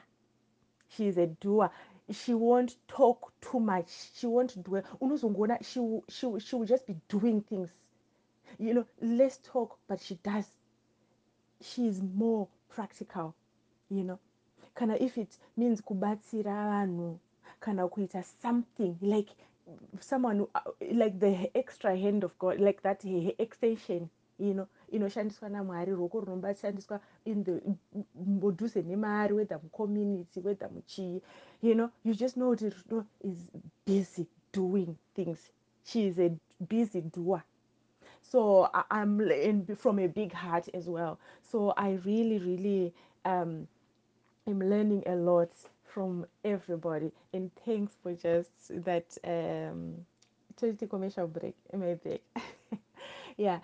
She 0.90 1.08
is 1.08 1.18
a 1.18 1.28
doer. 1.28 1.70
She 2.12 2.34
won't 2.34 2.76
talk 2.88 3.34
too 3.42 3.60
much. 3.60 3.90
She 4.16 4.28
won't 4.28 4.64
do 4.64 4.82
unozongoona 5.02 5.58
she, 5.66 5.80
she, 6.10 6.40
she 6.40 6.56
will 6.56 6.66
just 6.66 6.86
be 6.86 6.96
doing 7.10 7.42
things. 7.42 7.70
You 8.60 8.74
know 8.74 8.86
less 9.02 9.40
talk 9.44 9.78
but 9.88 10.02
she 10.02 10.16
does 10.24 10.46
she 11.62 11.88
is 11.88 12.02
more 12.02 12.48
practical 12.70 13.34
you 13.90 14.04
know. 14.04 14.20
Kana 14.76 14.96
if 15.00 15.18
it 15.18 15.38
means 15.56 15.82
kubatsira 15.82 16.54
vanhu 16.70 17.18
kana 17.60 17.88
kuita 17.88 18.24
something 18.42 18.96
like 19.02 19.30
someone 20.00 20.46
uh, 20.56 20.60
like 20.94 21.20
the 21.20 21.50
extra 21.56 21.98
hand 21.98 22.24
of 22.24 22.38
god 22.40 22.60
like 22.60 22.82
that 22.84 23.04
extension 23.40 24.10
you 24.40 24.54
know 24.54 24.68
inoshandiswa 24.92 25.50
namwari 25.50 25.92
ruoko 25.92 26.20
runombashandiswa 26.22 27.00
in 27.26 27.44
the 27.44 27.62
mudhuze 28.16 28.82
nemaari 28.82 29.34
whether 29.34 29.60
mucommunity 29.64 30.40
whether 30.40 30.70
muchii 30.72 31.22
you 31.62 31.74
know. 31.74 31.90
You 32.04 32.14
just 32.14 32.36
know 32.38 32.50
kuti 32.50 32.70
rudo 32.70 33.06
is 33.24 33.48
busy 33.86 34.28
doing 34.54 34.96
things. 35.16 35.40
She 35.84 36.08
is 36.08 36.20
a 36.20 36.32
busy 36.60 37.02
doer 37.02 37.42
so 38.30 38.70
i'm 38.92 39.20
in, 39.22 39.66
from 39.76 40.00
a 40.00 40.08
big 40.08 40.34
heart 40.34 40.68
as 40.74 40.88
well. 40.88 41.20
So 41.52 41.74
i 41.78 41.92
really 42.06 42.40
really 42.40 42.94
um 43.26 43.68
am 44.48 44.60
learning 44.60 45.04
a 45.08 45.16
lot 45.16 45.50
from 45.86 46.26
everybody. 46.44 47.12
And 47.34 47.52
thanks 47.66 47.94
for 48.02 48.14
just 48.14 48.84
that 48.84 49.18
um 49.24 50.06
toiti 50.60 50.90
commercial 50.90 51.28
break 51.28 51.56
am 51.74 51.84
i 51.84 51.94
back 51.96 52.22
yeah. 53.38 53.60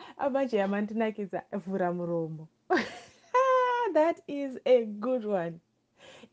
That 3.93 4.21
is 4.27 4.57
a 4.65 4.85
good 4.85 5.23
one 5.23 5.59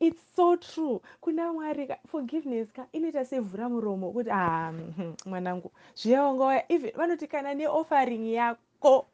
it's 0.01 0.23
so 0.37 0.57
true. 0.57 1.01
Kuna 1.21 1.53
mwari 1.53 1.87
ka 1.87 1.99
forgiveness 2.07 2.73
ka 2.73 2.87
inoita 2.93 3.25
sevhura 3.25 3.69
muromo 3.69 4.13
kuti 4.13 4.31
ah 4.31 4.73
hmm, 4.73 5.15
mwanangu 5.27 5.71
zviya 5.95 6.23
wanga 6.23 6.65
even 6.69 6.93
vanoti 6.97 7.27
kana 7.27 7.55
neoffering 7.55 8.33
yako 8.33 9.07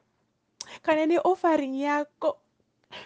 kana 0.83 1.07
neoffering 1.07 1.81
yako 1.81 2.39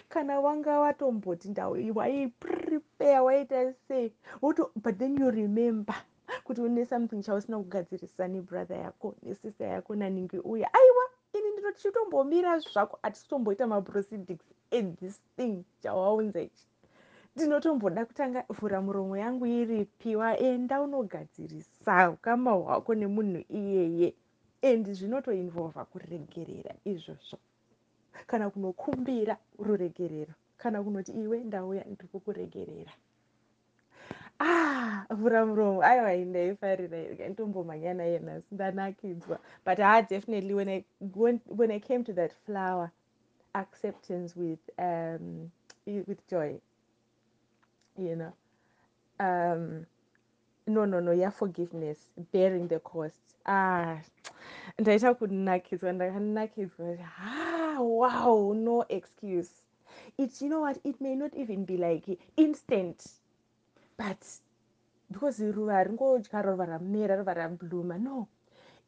kana 0.09 0.39
wanga 0.39 0.79
watomboti 0.79 1.53
waiprepare 1.95 3.19
waita 3.19 3.73
sei 3.87 4.11
woto 4.41 4.71
but 4.75 4.97
then 4.97 5.17
you 5.17 5.31
remember 5.31 5.95
kuti 6.43 6.61
une 6.61 6.85
something 6.85 7.23
chausina 7.23 7.57
kugadzirisa 7.57 8.27
nebrother 8.27 8.77
yako 8.77 9.15
nesister 9.23 9.67
yako 9.67 9.95
naningi 9.95 10.37
uya. 10.37 10.73
Aiwa 10.73 11.05
ini 11.33 11.51
ndinoti 11.51 11.81
chitombomira 11.81 12.59
zvako 12.59 12.99
hatisitomboita 13.01 13.67
maproceedings 13.67 14.43
athis 14.71 15.21
thing 15.35 15.63
chawaunza 15.83 16.41
ichi 16.41 16.67
ndinotomboda 17.35 18.05
kutanga 18.05 18.43
vhura 18.49 18.81
muromo 18.81 19.17
yangu 19.17 19.45
iripiwa 19.45 20.39
enda 20.39 20.81
unogadzirisa 20.81 22.09
ukama 22.09 22.51
hwako 22.51 22.95
nemunhu 22.95 23.41
iyeye. 23.49 24.13
And 24.69 24.85
zvinotoinvolva 24.97 25.85
kuregerera 25.85 26.73
izvozvo. 26.85 27.37
Kana 28.27 28.49
kunokumbira 28.49 29.37
ruregerero 29.59 30.33
kana 30.57 30.83
kunoti 30.83 31.11
iwe 31.11 31.37
ndauya 31.39 31.83
ndiri 31.83 32.07
kukuregerera 32.11 32.93
ah 34.39 35.05
vhura 35.09 35.45
muromo. 35.45 35.83
Aiwa 35.83 36.13
indaifarira 36.13 36.97
nditombomhanya 37.27 37.93
naye 37.93 38.19
nhasi 38.19 38.55
ndanakidzwa. 38.55 39.39
But 39.65 39.77
ha 39.79 40.01
definitely 40.01 40.53
when 40.53 40.69
I, 40.69 40.83
when, 41.15 41.39
when 41.47 41.71
i 41.71 41.79
came 41.79 42.03
to 42.03 42.13
that 42.13 42.33
flower 42.45 42.91
acceptance 43.55 44.35
with 44.35 44.59
um, 44.77 45.49
with 45.85 46.27
joy 46.29 46.59
you 47.97 48.15
know. 48.15 48.33
Um, 49.19 49.85
no 50.67 50.85
no 50.85 50.99
no 50.99 51.11
yaforgiveness 51.11 51.97
bearing 52.31 52.67
the 52.67 52.79
cost. 52.79 53.19
Ah 53.45 53.97
ndaita 54.79 55.13
kunakidzwa 55.13 55.91
ndakanakidzwa 55.93 56.95
ha 56.97 57.81
wow 57.81 58.53
no 58.53 58.85
excuse. 58.89 59.51
It 60.17 60.41
you 60.41 60.49
know 60.49 60.61
what? 60.61 60.79
It 60.83 61.01
may 61.01 61.15
not 61.15 61.35
even 61.35 61.65
be 61.65 61.77
like 61.77 62.17
instant 62.37 63.05
but 63.97 64.25
because 65.11 65.39
ruva 65.39 65.73
haringodyara 65.73 66.51
ruva 66.51 66.65
ramera 66.65 67.15
ruva 67.17 67.33
rabluma 67.33 67.99
no. 67.99 68.27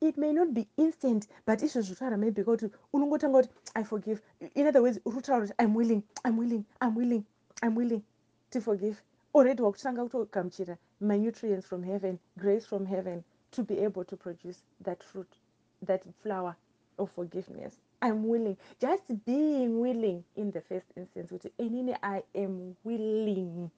It 0.01 0.17
may 0.17 0.33
not 0.33 0.53
be 0.53 0.67
instant 0.77 1.27
but 1.45 1.59
izvozvo 1.61 1.95
taura 1.95 2.17
maybe 2.17 2.43
kuti 2.43 2.69
unongotanga 2.93 3.41
kuti 3.41 3.49
i 3.75 3.83
forgive. 3.83 4.21
In 4.55 4.67
other 4.67 4.81
words 4.81 4.99
urutaura 5.05 5.41
kuti 5.47 5.53
im 5.63 5.75
willing 5.75 6.03
im 6.25 6.37
willing 6.37 6.65
im 6.81 6.95
willing 6.95 7.23
im 7.63 7.75
willing 7.75 8.01
to 8.53 8.61
forgive 8.61 9.01
already 9.33 9.61
wakutanga 9.61 10.03
kutogamuchira 10.03 10.77
manutrients 11.01 11.65
from 11.67 11.83
heaven 11.83 12.19
grace 12.37 12.65
from 12.67 12.85
heaven 12.85 13.23
to 13.51 13.63
be 13.63 13.83
able 13.85 14.05
to 14.05 14.15
produce 14.17 14.59
that 14.83 15.03
fruit 15.03 15.31
that 15.85 16.03
flower 16.21 16.55
of 16.97 17.09
forgiveness. 17.11 17.73
I'm 18.01 18.27
willing 18.27 18.57
just 18.79 19.03
being 19.25 19.79
willing 19.81 20.23
in 20.35 20.51
the 20.51 20.61
first 20.61 20.85
instance 20.95 21.31
kuti 21.31 21.51
inini 21.57 21.95
i 22.03 22.21
am 22.35 22.75
willing 22.83 23.71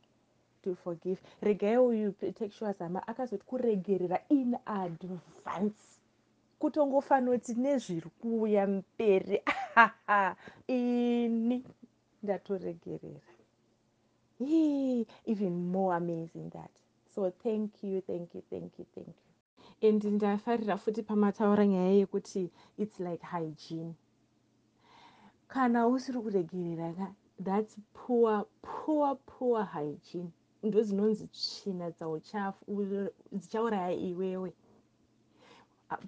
to 0.64 0.76
forgive. 0.84 1.20
Regai 1.42 1.78
uyu 1.78 2.12
texua 2.12 2.74
zama 2.74 3.08
akazoti 3.08 3.46
kuregerera 3.46 4.20
in 4.30 4.58
advance. 4.66 6.00
Kutongofanira 6.60 7.38
kuti 7.38 7.54
nezviri 7.54 8.10
kuuya 8.22 8.68
mberi 8.68 9.42
ini 10.68 11.64
ndatoregerera 12.24 13.35
even 14.40 15.72
more 15.72 15.96
amazing 15.96 16.50
that. 16.54 16.70
So 17.14 17.32
thank 17.44 17.72
you 17.84 18.02
thank 18.02 18.34
you 18.36 18.44
thank 18.50 18.74
you 18.80 18.86
thank 18.96 19.08
you. 19.08 19.88
And 19.90 20.02
ndafarira 20.04 20.78
futi 20.78 21.04
pamataura 21.04 21.66
nyaya 21.68 21.92
yekuti 22.06 22.50
its 22.78 23.00
like 23.00 23.24
hygiene. 23.26 23.96
Kana 25.48 25.88
usiri 25.88 26.20
kuregerera 26.20 26.94
ka 26.98 27.08
thats 27.44 27.78
poor 27.94 28.46
poor 28.62 29.16
poor 29.26 29.64
hygiene. 29.66 30.32
Ndo 30.64 30.82
dzinonzi 30.84 31.28
tsvina 31.28 31.92
dzauchafu 31.92 32.66
dzichauraya 33.32 33.92
iwewe. 33.92 34.54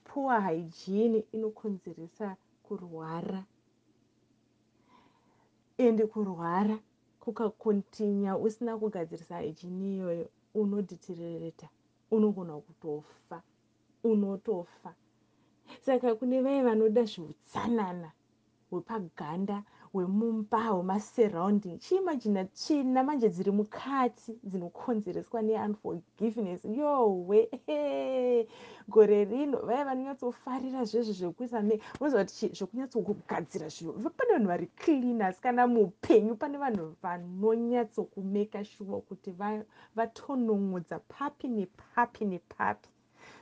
Poor 0.04 0.42
hygiene 0.42 1.24
inokonzeresa 1.32 2.36
kurwara. 2.64 3.44
Ende 5.78 6.06
kurwara 6.06 6.80
kukakontinya 7.28 8.32
usina 8.46 8.72
kugadzirisa 8.80 9.36
hygiene 9.44 9.86
iyoyo 9.96 10.26
unodhitirereta 10.56 11.68
unogona 12.16 12.54
kutofa 12.66 13.38
unotofa. 14.04 14.92
Saka 15.86 16.16
kune 16.16 16.42
vai 16.42 16.64
vanoda 16.64 17.04
zveutsanana 17.12 18.10
hwepaganda 18.72 19.58
hwemumba 19.94 20.60
hwemasurrounding 20.70 21.80
chiimagina 21.80 22.46
tsvina 22.46 23.04
manje 23.04 23.30
dziri 23.30 23.52
mukati 23.52 24.40
dzinokonzereswa 24.44 25.42
neunforgiveness. 25.42 26.62
Yohwe 26.66 27.40
gore 28.88 29.26
rino 29.26 29.58
vai 29.68 29.84
vanonyatsofarira 29.84 30.86
zvezvo 30.86 31.14
zvekuisa 31.14 31.62
me 31.62 31.80
unoziva 32.00 32.24
kuti 32.26 32.48
zvokunyatsokugadzira 32.58 33.68
zviro 33.70 33.94
pane 34.18 34.32
vanhu 34.34 34.48
vari 34.48 34.68
cleaners 34.82 35.40
kana 35.40 35.68
mupenyu 35.68 36.36
pane 36.36 36.58
vanhu 36.58 36.96
vanonyatsokumeka 37.04 38.64
shuwa 38.64 39.02
kuti 39.02 39.32
vatonongodza 39.96 41.00
papi 41.00 41.48
nepapi 41.48 42.26
nepapi 42.26 42.90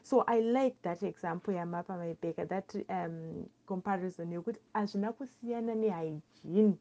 so 0.06 0.24
i 0.28 0.40
like 0.40 0.76
that 0.84 1.04
example 1.04 1.54
yamapa 1.54 1.98
maibeka 1.98 2.46
that 2.46 2.76
um, 2.90 3.46
comparison 3.66 4.32
yekuti 4.32 4.60
hazvina 4.74 5.14
kusiyana 5.14 5.76
nehygiene. 5.76 6.78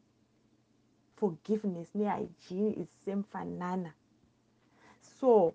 Forgiveness 1.15 1.95
nehygiene 1.95 2.81
is 2.81 2.87
same 3.05 3.23
fanana 3.23 3.91
so 5.19 5.53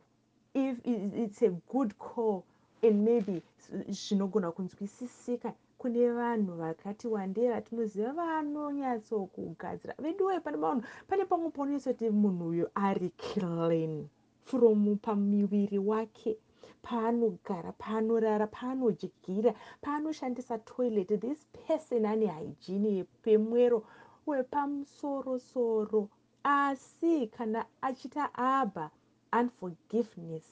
if 0.55 0.79
it's 0.85 1.43
a 1.43 1.51
good 1.73 1.95
call 1.99 2.45
and 2.83 3.05
maybe 3.05 3.43
zvinogona 3.89 4.53
kunzwisisika 4.53 5.55
kune 5.79 6.11
vanhu 6.11 6.53
vakati 6.57 7.09
wandei 7.09 7.49
vatinoziva 7.49 8.13
vanonyatsokugadzira 8.13 9.95
veduwe 9.99 10.41
pane 10.41 10.57
vanhu 10.57 10.83
pane 11.09 11.25
pamwe 11.25 11.51
paunoisoti 11.51 12.11
munhu 12.11 12.49
uyu 12.49 12.67
ari 12.75 13.11
clean 13.11 14.09
from 14.45 14.97
pamuviri 14.97 15.79
wake 15.79 16.37
paanogara 16.83 17.73
paanorara 17.73 18.47
paanodyira 18.47 19.55
paanoshandisa 19.83 20.59
toilet. 20.65 21.21
This 21.21 21.47
person 21.67 22.05
ane 22.07 22.27
hygiene 22.27 22.91
yepemwero 22.99 23.85
wepamusorosoro 24.27 26.09
asi 26.45 27.27
kana 27.27 27.67
achita 27.83 28.35
abha 28.35 28.91
unforgiveness 29.33 30.45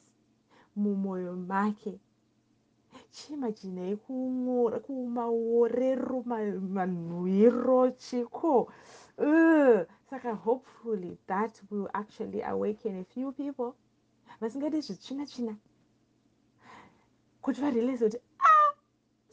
mumwoyo 0.76 1.36
make. 1.36 1.98
Chiimajinai 3.10 3.96
kumaorero 4.84 6.22
manhwiro 6.76 7.90
chiko? 7.90 8.72
Saka 10.10 10.34
hopefully 10.34 11.18
that 11.26 11.60
will 11.70 11.88
actually 11.94 12.42
awaken 12.42 13.00
a 13.00 13.04
few 13.04 13.32
people. 13.32 13.74
Vasingadi 14.40 14.80
zvitsvina 14.80 15.26
tsvina 15.26 15.56
kuti 17.48 17.60
varealize 17.64 18.04
kuti 18.04 18.18
ah 18.48 18.70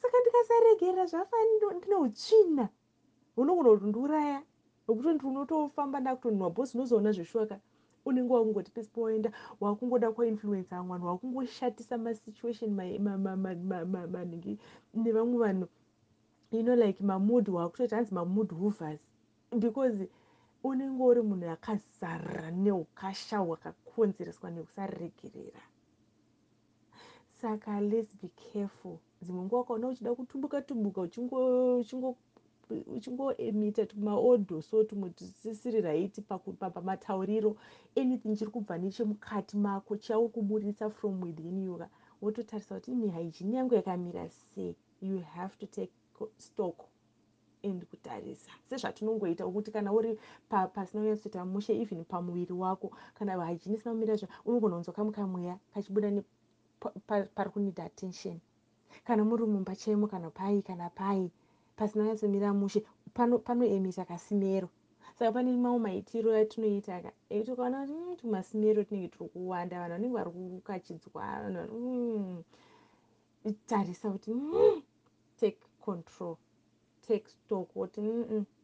saka 0.01 0.17
ndikasaregerera 0.19 1.05
zvafanira 1.11 1.67
ndine 1.77 1.95
utsvina 2.05 2.65
hunogona 3.35 3.69
kutondiuraya 3.69 4.39
nokuti 4.87 5.25
unotofamba 5.25 5.97
ndakutonhwa 5.99 6.49
bhosi 6.55 6.71
unozoona 6.77 7.11
zveshuwaka 7.15 7.55
unenge 8.07 8.33
wakungoti 8.33 8.71
pesi 8.71 8.89
pawaenda 8.95 9.29
wakungoda 9.61 10.07
kwainfluensa 10.15 10.77
amwe 10.77 10.91
vanhu 10.91 11.07
wakungoshatisa 11.07 11.97
masituation 11.97 12.71
manhingi 14.13 14.53
nevamwe 14.93 15.37
vanhu 15.43 15.67
you 16.51 16.75
like 16.83 17.03
mamood 17.03 17.49
wakutoti 17.49 17.95
hanzi 17.95 18.13
mamood 18.13 18.49
hovers 18.59 19.01
because 19.59 20.07
unenge 20.63 21.03
uri 21.03 21.21
munhu 21.21 21.49
akazara 21.49 22.51
neukasha 22.51 23.37
hwakakonzereswa 23.37 24.51
nekusaregerera 24.51 25.63
saka 27.45 27.81
lets 27.81 28.13
be 28.21 28.29
careful. 28.53 28.97
Dzimwe 29.21 29.43
nguva 29.43 29.61
ukaona 29.61 29.87
uchida 29.87 30.15
kutumbuka 30.15 30.61
tumbuka 30.61 31.01
uchingoemita 32.95 33.85
tumaodho 33.85 34.61
so 34.61 34.83
tumwe 34.83 35.09
tusisiri 35.09 35.81
raiti 35.81 36.21
pamatauriro 36.21 37.55
anything 37.95 38.35
chiri 38.35 38.51
kubva 38.51 38.77
nechemukati 38.77 39.57
mako 39.57 39.97
chau 39.97 40.29
kuburitsa 40.29 40.89
from 40.89 41.21
within 41.23 41.63
you 41.63 41.79
wototarisa 42.21 42.75
kuti 42.75 42.91
imi 42.91 43.09
haijini 43.09 43.55
yangu 43.55 43.75
yakamira 43.75 44.29
sei? 44.29 44.75
You 45.01 45.19
have 45.19 45.55
to 45.59 45.67
take 45.67 45.91
stock 46.37 46.75
and 47.63 47.85
kutarisa. 47.85 48.51
Sezvatinongoita 48.69 49.45
ukuthi 49.45 49.71
kana 49.71 49.93
uri 49.93 50.17
pasina 50.49 51.01
kunyatsoita 51.03 51.45
mushe 51.45 51.81
even 51.81 52.03
pamuviri 52.05 52.53
wako 52.53 52.91
kana 53.13 53.45
haijini 53.45 53.75
isina 53.75 53.91
kumira 53.93 54.15
zva 54.15 54.27
unogona 54.45 54.75
kunzokamuka 54.75 55.27
mweya 55.27 55.59
pachibuda 55.73 56.11
pari 57.35 57.49
kunida 57.53 57.83
attention. 57.85 58.39
Kana 59.05 59.23
muri 59.23 59.43
mumba 59.45 59.75
chaimo 59.75 60.07
kana 60.07 60.29
pai 60.29 60.61
kana 60.61 60.89
pai 60.89 61.31
pasina 61.77 62.03
kunyatsomira 62.03 62.53
mushe 62.53 62.79
panoemita 63.45 64.05
kasimero. 64.05 64.69
Saka 65.19 65.31
pane 65.31 65.51
mamwe 65.57 65.79
maitiro 65.79 66.29
atinoita 66.35 67.01
ka 67.03 67.11
ekuti 67.29 67.51
ukaona 67.51 67.77
kuti 67.87 67.93
mm, 67.93 68.15
tumasimero 68.19 68.83
tinenge 68.83 69.07
tiri 69.13 69.29
kuwanda 69.33 69.79
vanhu 69.79 69.93
vanenge 69.93 70.15
vari 70.17 70.31
kukachidzwa 70.31 71.23
vanhu 71.43 72.43
vari 73.43 73.55
tarisa 73.69 74.11
kuti 74.11 74.31
mm, 74.33 74.81
take 75.39 75.59
control 75.85 76.35
take 77.07 77.27
stock 77.29 77.67
kuti 77.73 78.01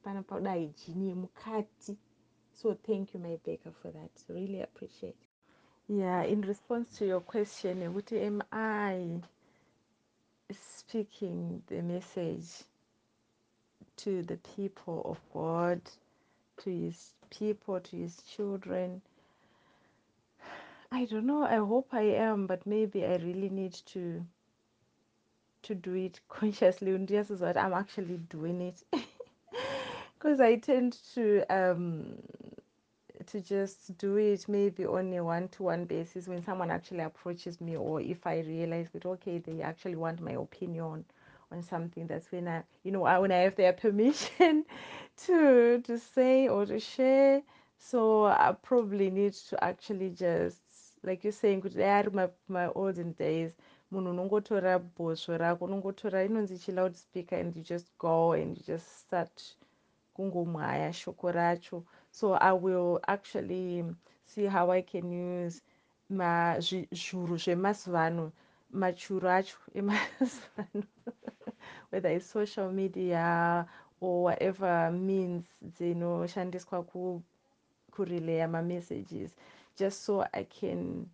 pana 0.04 0.24
pauda 0.24 0.54
hygiene 0.54 1.06
yemukati. 1.08 1.98
So 2.54 2.74
thank 2.74 3.14
you 3.14 3.20
my 3.20 3.38
baker 3.46 3.72
for 3.72 3.92
that. 3.92 4.12
Really 4.30 4.62
appreciate 4.62 5.31
yeah 5.88 6.24
in 6.24 6.42
response 6.42 6.98
to 6.98 7.06
your 7.06 7.22
question 7.22 7.82
yekuti 7.82 8.22
am 8.22 8.42
i 8.52 9.22
speaking 10.52 11.64
the 11.68 11.82
message 11.82 12.64
to 13.98 14.24
the 14.24 14.38
people 14.56 15.02
of 15.06 15.20
God, 15.34 15.82
to 16.58 16.70
his 16.72 17.14
people, 17.30 17.80
to 17.80 17.96
his 17.98 18.22
children. 18.24 19.02
I 20.92 21.06
don't 21.06 21.26
know. 21.26 21.44
I 21.44 21.58
hope 21.58 21.90
I 21.94 22.02
am, 22.02 22.48
but 22.48 22.66
maybe 22.66 23.06
I 23.06 23.16
really 23.18 23.50
need 23.50 23.74
to 23.88 24.26
to 25.64 25.76
do 25.76 25.94
it 25.94 26.20
consciously. 26.30 26.96
And 26.96 27.08
this 27.08 27.30
is 27.30 27.42
what 27.42 27.58
I'm 27.58 27.74
actually 27.74 28.18
doing 28.18 28.62
it 28.62 28.84
because 30.18 30.40
I 30.42 30.56
tend 30.56 30.98
to 31.14 31.44
um 31.50 32.18
to 33.28 33.42
just 33.42 33.98
do 33.98 34.18
it 34.18 34.48
maybe 34.48 34.86
on 34.86 35.14
a 35.14 35.24
one-to-one 35.24 35.86
basis 35.86 36.28
when 36.28 36.44
someone 36.44 36.72
actually 36.72 37.02
approaches 37.02 37.60
me 37.62 37.76
or 37.78 38.02
if 38.02 38.26
I 38.28 38.40
realize 38.40 38.88
that 38.94 39.06
okay 39.06 39.38
they 39.40 39.62
actually 39.62 39.96
want 39.96 40.22
my 40.22 40.34
opinion 40.34 41.06
on 41.52 41.62
something 41.62 42.08
that's 42.08 42.32
when 42.32 42.48
I, 42.48 42.64
you 42.84 42.92
know, 42.92 43.04
I 43.04 43.20
when 43.20 43.32
I 43.32 43.38
have 43.38 43.56
their 43.56 43.74
permission 43.86 44.66
to 45.26 45.82
to 45.84 46.00
say 46.00 46.48
or 46.48 46.66
to 46.66 46.80
share. 46.80 47.42
So 47.78 48.26
I 48.26 48.56
probably 48.62 49.10
need 49.10 49.34
to 49.50 49.64
actually 49.64 50.12
just, 50.12 50.62
like 51.04 51.24
you're 51.24 51.34
saying, 51.34 51.62
kuti 51.62 51.78
dai 51.78 51.90
ari 52.00 52.30
my 52.48 52.68
olden 52.76 53.12
days 53.14 53.52
munhu 53.92 54.12
unongotora 54.14 54.80
bhosvo 54.98 55.38
rako 55.38 55.66
unongotora 55.68 56.24
inonzi 56.26 56.58
chiloud 56.58 56.96
speaker 56.96 57.36
and 57.36 57.56
you 57.56 57.64
just 57.64 57.88
go 57.98 58.32
and 58.34 58.58
you 58.58 58.64
just 58.64 58.88
start 59.00 59.56
kungomhaya 60.16 60.94
shoko 60.94 61.32
racho 61.32 61.84
so 62.12 62.34
i 62.34 62.52
will 62.54 63.00
actually 63.08 63.84
see 64.26 64.46
how 64.46 64.72
i 64.72 64.82
can 64.82 65.12
use 65.12 65.62
zviuru 66.12 67.38
zvemazuva 67.38 68.06
ano 68.06 68.32
machuru 68.74 69.44
whether 71.90 72.10
it's 72.10 72.26
social 72.26 72.72
media 72.72 73.66
or 74.00 74.24
whatever 74.24 74.92
means 74.92 75.46
you 75.80 75.96
know 75.96 76.26
shandis 76.28 76.66
dzinoshandiswa 76.66 77.22
kureleya 77.92 78.48
mamessages 78.48 79.32
just 79.78 80.04
so 80.04 80.26
i 80.34 80.44
can 80.44 81.10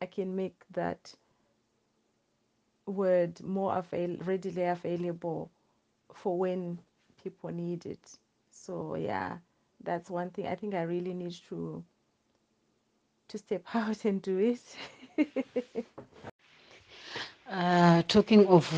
i 0.00 0.06
can 0.06 0.34
make 0.36 0.56
that 0.72 1.14
word 2.86 3.42
more 3.42 3.76
avail 3.78 4.16
readily 4.24 4.64
available 4.64 5.50
for 6.14 6.38
when 6.38 6.78
people 7.22 7.50
need 7.50 7.84
it. 7.86 8.18
So 8.50 8.94
yeah 8.94 9.38
that's 9.82 10.10
one 10.10 10.30
thing 10.30 10.46
i 10.46 10.54
think 10.54 10.74
i 10.74 10.82
really 10.82 11.14
need 11.14 11.34
to 11.48 11.84
to 13.28 13.38
step 13.38 13.62
out 13.74 14.04
and 14.04 14.22
do 14.22 14.38
it. 14.38 14.60
Uh, 17.50 18.02
talking 18.08 18.46
of 18.48 18.68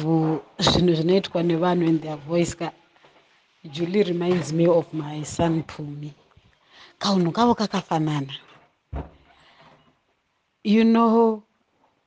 zvinhu 0.59 0.95
zvinoitwa 0.95 1.43
nevanhu 1.43 1.87
in 1.89 2.01
their 2.01 2.17
voice 2.17 2.55
ka 2.55 2.71
julie 3.65 4.03
reminds 4.03 4.53
me 4.53 4.67
of 4.67 4.93
my 4.93 5.23
son 5.25 5.63
pumi 5.63 6.13
kaunhu 6.99 7.33
kavo 7.33 7.55
kakafanana. 7.55 8.35
You 10.65 10.85
know 10.85 11.43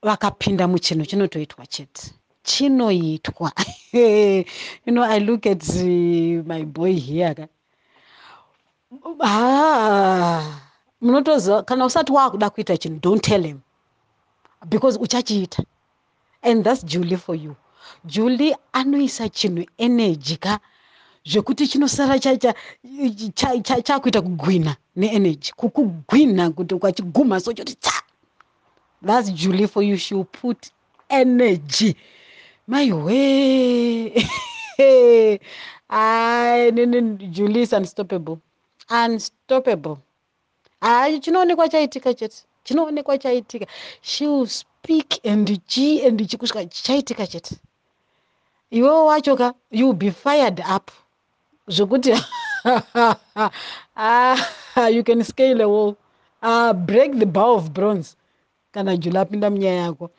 vakapinda 0.04 0.68
muchinhu 0.68 1.06
chinotoitwa 1.06 1.66
chete. 1.68 2.14
Chinoitwa. 2.44 3.52
You 4.86 4.94
know 4.94 5.04
i 5.04 5.20
look 5.20 5.46
at 5.46 5.68
uh, 5.70 6.44
my 6.46 6.64
boy 6.64 6.94
here 6.94 7.34
ka 7.36 7.48
ah, 9.24 10.60
munotoziva 11.02 11.64
kana 11.64 11.86
usati 11.86 12.12
waakuda 12.12 12.50
kuita 12.50 12.78
chinhu 12.78 13.00
don't 13.00 13.24
tell 13.24 13.44
him. 13.44 13.62
Because 14.70 14.98
uchachiita. 15.00 15.64
And 16.44 16.64
thats 16.64 16.84
julie 16.84 17.18
for 17.18 17.36
you. 17.36 17.56
Julie 18.06 18.56
anoisa 18.74 19.30
chinhu 19.30 19.66
energy 19.78 20.36
ka 20.38 20.60
zvekuti 21.26 21.68
chinosara 21.68 22.20
chakuita 23.84 24.22
kugwina 24.22 24.76
neenergy. 24.96 25.52
Kukugwina 25.56 26.50
kuti 26.50 26.76
ukachiguma 26.76 27.40
so 27.40 27.54
choti 27.54 27.76
tsa. 27.76 28.04
Thats 29.06 29.32
julie 29.32 29.68
for 29.68 29.84
you. 29.84 29.98
She 29.98 30.16
will 30.16 30.26
put 30.26 30.72
energy. 31.10 31.96
My 32.68 32.92
way. 32.92 34.26
Ai 35.90 36.72
julie 37.32 37.62
is 37.62 37.74
unstoppable 37.74 38.42
unstoppable. 38.92 39.98
Hai 40.82 41.20
chinoonekwa 41.20 41.70
chaitika 41.70 42.14
chete? 42.14 42.44
Chinoonekwa 42.64 43.18
chaitika. 43.18 43.66
She 44.02 44.28
will 44.28 44.48
speak 44.48 45.20
and 45.26 45.62
chi 45.68 46.02
and 46.08 46.20
chi 46.30 46.38
kusvika 46.38 46.66
chichaitika 46.66 47.28
chete. 47.28 47.56
Iwewo 48.72 49.06
wacho 49.06 49.36
ka 49.38 49.54
you 49.72 49.86
will 49.88 49.94
be 49.96 50.12
fired 50.12 50.60
up. 50.76 50.92
Zvokuti 51.68 52.12
you 54.96 55.04
can 55.04 55.24
scale 55.24 55.62
a 55.62 55.68
wall. 55.70 55.98
Uh, 56.42 56.74
break 56.74 57.20
the 57.20 57.26
bow 57.26 57.56
of 57.56 57.74
bronze. 57.74 58.16
Kana 58.72 58.98
jula 58.98 59.22
apinda 59.22 59.50
munyaya 59.50 59.82
yako. 59.82 60.10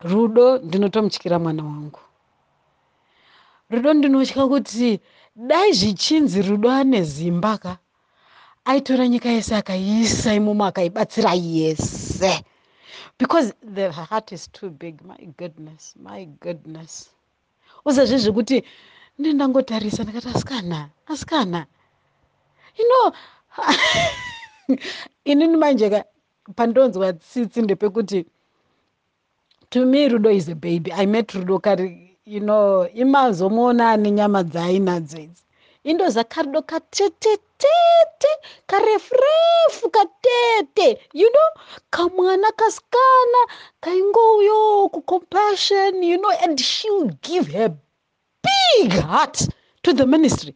Rudo 0.00 0.58
ndinotomutyira 0.58 1.38
mwana 1.38 1.64
wangu. 1.64 2.00
Rudo 3.70 3.94
ndinotya 3.94 4.46
kuti 4.46 5.00
dai 5.36 5.72
zvichinzi 5.72 6.42
rudo 6.42 6.70
ane 6.70 7.02
zimba 7.02 7.58
ka? 7.58 7.78
Aitora 8.64 9.08
nyika 9.08 9.28
yese 9.28 9.56
akaiisa 9.56 10.34
imomo 10.34 10.64
akaibatsira 10.64 11.34
yese. 11.34 12.44
Because 13.18 13.54
the 13.62 13.90
heart 13.92 14.32
is 14.32 14.48
too 14.48 14.70
big 14.70 15.02
my 15.04 15.18
goodness 15.36 15.94
my 16.02 16.24
goodness. 16.40 17.10
Uzazve 17.84 18.18
zvekuti 18.18 18.64
ndindangotarisa 19.18 20.02
ndakati 20.02 20.28
asikana 20.28 20.88
asikana. 21.06 21.66
You 22.78 22.84
know 22.88 23.12
inini 25.24 25.56
manje 25.56 25.90
ka 25.90 26.04
pandonzwa 26.54 27.12
tsitsi 27.12 27.62
ndepekuti 27.62 28.26
to 29.70 29.86
me 29.86 30.08
rudo 30.08 30.30
is 30.30 30.48
a 30.48 30.54
baby. 30.54 30.92
I 30.92 31.06
met 31.06 31.32
rudo 31.32 31.58
kari 31.58 32.11
you 32.24 32.40
know 32.40 32.88
imazomuona 32.94 33.90
ane 33.90 34.10
nyama 34.10 34.42
dzaainadzo 34.42 35.18
idzi 35.18 35.42
indoza 35.84 36.24
karudo 36.24 36.62
katetetete 36.62 38.30
karefurefu 38.66 39.90
katete. 39.90 41.00
You 41.12 41.28
know 41.30 41.50
kamwana 41.90 42.52
kasikana 42.52 43.40
kaingouyo 43.80 44.88
kucompassion 44.88 46.02
you 46.02 46.18
know 46.18 46.30
and 46.42 46.60
she 46.60 46.90
will 46.90 47.10
give 47.22 47.46
her 47.52 47.70
big 48.42 48.92
heart 48.92 49.48
to 49.82 49.92
the 49.92 50.06
ministry. 50.06 50.54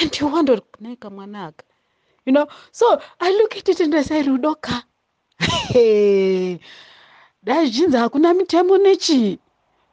And 0.00 0.20
you 0.20 0.26
wonder 0.28 0.60
nae 0.80 0.96
kamwana 0.96 1.46
aka? 1.46 1.64
You 2.26 2.32
know 2.32 2.46
so 2.72 3.00
i 3.20 3.30
look 3.30 3.56
at 3.56 3.68
it 3.68 3.80
and 3.80 3.94
i 3.94 4.02
say 4.02 4.22
rudo 4.22 4.54
ka 4.60 4.84
dai 7.42 7.66
zvinzi 7.70 7.96
hakuna 7.96 8.34
mitemo 8.34 8.78
nechii 8.78 9.38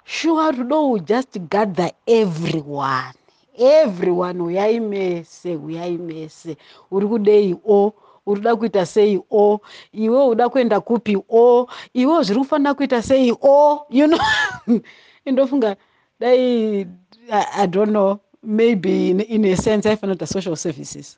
sure 0.06 0.52
rudo 0.52 0.92
will 0.92 1.04
just 1.04 1.38
gather 1.50 1.90
everyone? 2.08 3.14
Everyone 3.58 4.40
uyai 4.42 4.80
mese 4.80 5.56
uyai 5.56 5.98
mese 5.98 6.58
uri 6.92 7.08
kudei 7.08 7.56
o? 7.68 7.94
Uri 8.28 8.40
kuda 8.42 8.56
kuita 8.56 8.86
sei 8.86 9.20
o? 9.32 9.60
Iwe 9.94 10.26
uda 10.28 10.50
kuenda 10.50 10.82
kupi 10.82 11.18
o? 11.30 11.68
Iwe 11.94 12.24
zviri 12.24 12.40
kufanira 12.40 12.74
kuita 12.74 13.02
sei 13.02 13.32
o? 13.42 13.86
You 13.90 14.08
know 14.08 14.20
indofunga 15.26 15.76
dai 16.20 16.88
I, 17.32 17.46
i 17.64 17.66
don't 17.68 17.92
know 17.92 18.20
maybe 18.44 19.10
in, 19.10 19.20
in 19.22 19.46
a 19.46 19.56
sense 19.58 19.86
aifanira 19.90 20.16
kuita 20.16 20.28
social 20.28 20.56
services. 20.56 21.18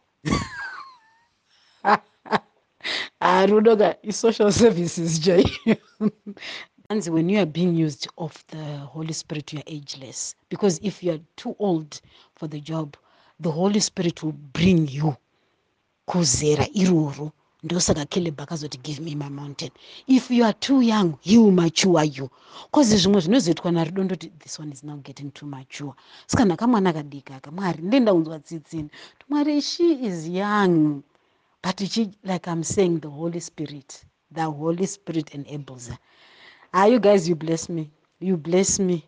Harudoka 3.22 3.96
i-social 4.04 4.52
services 4.52 5.20
jai 5.20 5.44
anzi 6.90 7.10
when 7.10 7.30
you 7.30 7.38
are 7.38 7.46
being 7.46 7.76
used 7.76 8.08
of 8.18 8.46
the 8.48 8.78
holy 8.94 9.14
spirit 9.14 9.52
you 9.52 9.60
are 9.60 9.64
ageless. 9.68 10.36
Because 10.50 10.80
if 10.82 11.04
you 11.04 11.12
are 11.12 11.20
too 11.36 11.54
old 11.60 12.00
for 12.36 12.48
the 12.48 12.62
job 12.62 12.96
the 13.42 13.52
holy 13.52 13.80
spirit 13.82 14.24
will 14.24 14.38
bring 14.54 14.88
you 14.88 15.16
kuzera 16.08 16.68
iroro 16.74 17.32
ndosaka 17.64 18.06
caleb 18.06 18.42
akazoti 18.42 18.78
give 18.78 19.02
me 19.02 19.16
my 19.16 19.30
mountain. 19.30 19.72
If 20.08 20.32
you 20.32 20.46
are 20.46 20.54
too 20.54 20.82
young 20.82 21.18
he 21.22 21.38
will 21.38 21.52
mature 21.52 22.04
you. 22.04 22.30
Cause 22.72 22.98
zvimwe 22.98 23.22
zvinozoitwa 23.22 23.72
narudo 23.72 24.04
ndoti 24.04 24.32
this 24.40 24.60
one 24.60 24.72
is 24.72 24.84
now 24.84 24.98
getting 24.98 25.32
too 25.32 25.46
mature. 25.46 25.94
Saka 26.28 26.46
ndakamwana 26.46 26.94
kadiki 26.94 27.34
aka 27.34 27.52
mwari 27.52 27.84
ndenda 27.84 28.14
kunzwa 28.14 28.40
tsitsini 28.40 28.90
mwari 29.30 29.62
she 29.62 29.92
is 29.92 30.28
young. 30.28 31.04
But 31.64 31.90
she, 31.90 32.10
like 32.24 32.48
i'm 32.48 32.64
saying 32.64 33.00
the 33.02 33.08
holy 33.10 33.42
spirit 33.42 34.06
the 34.34 34.44
holy 34.44 34.88
spirit 34.88 35.36
enables 35.36 35.90
her 35.90 35.98
ah 36.74 36.86
you 36.86 37.00
guys 37.00 37.30
you 37.30 37.36
bless 37.36 37.70
me. 37.70 37.92
You 38.20 38.38
bless 38.38 38.80
me. 38.80 39.04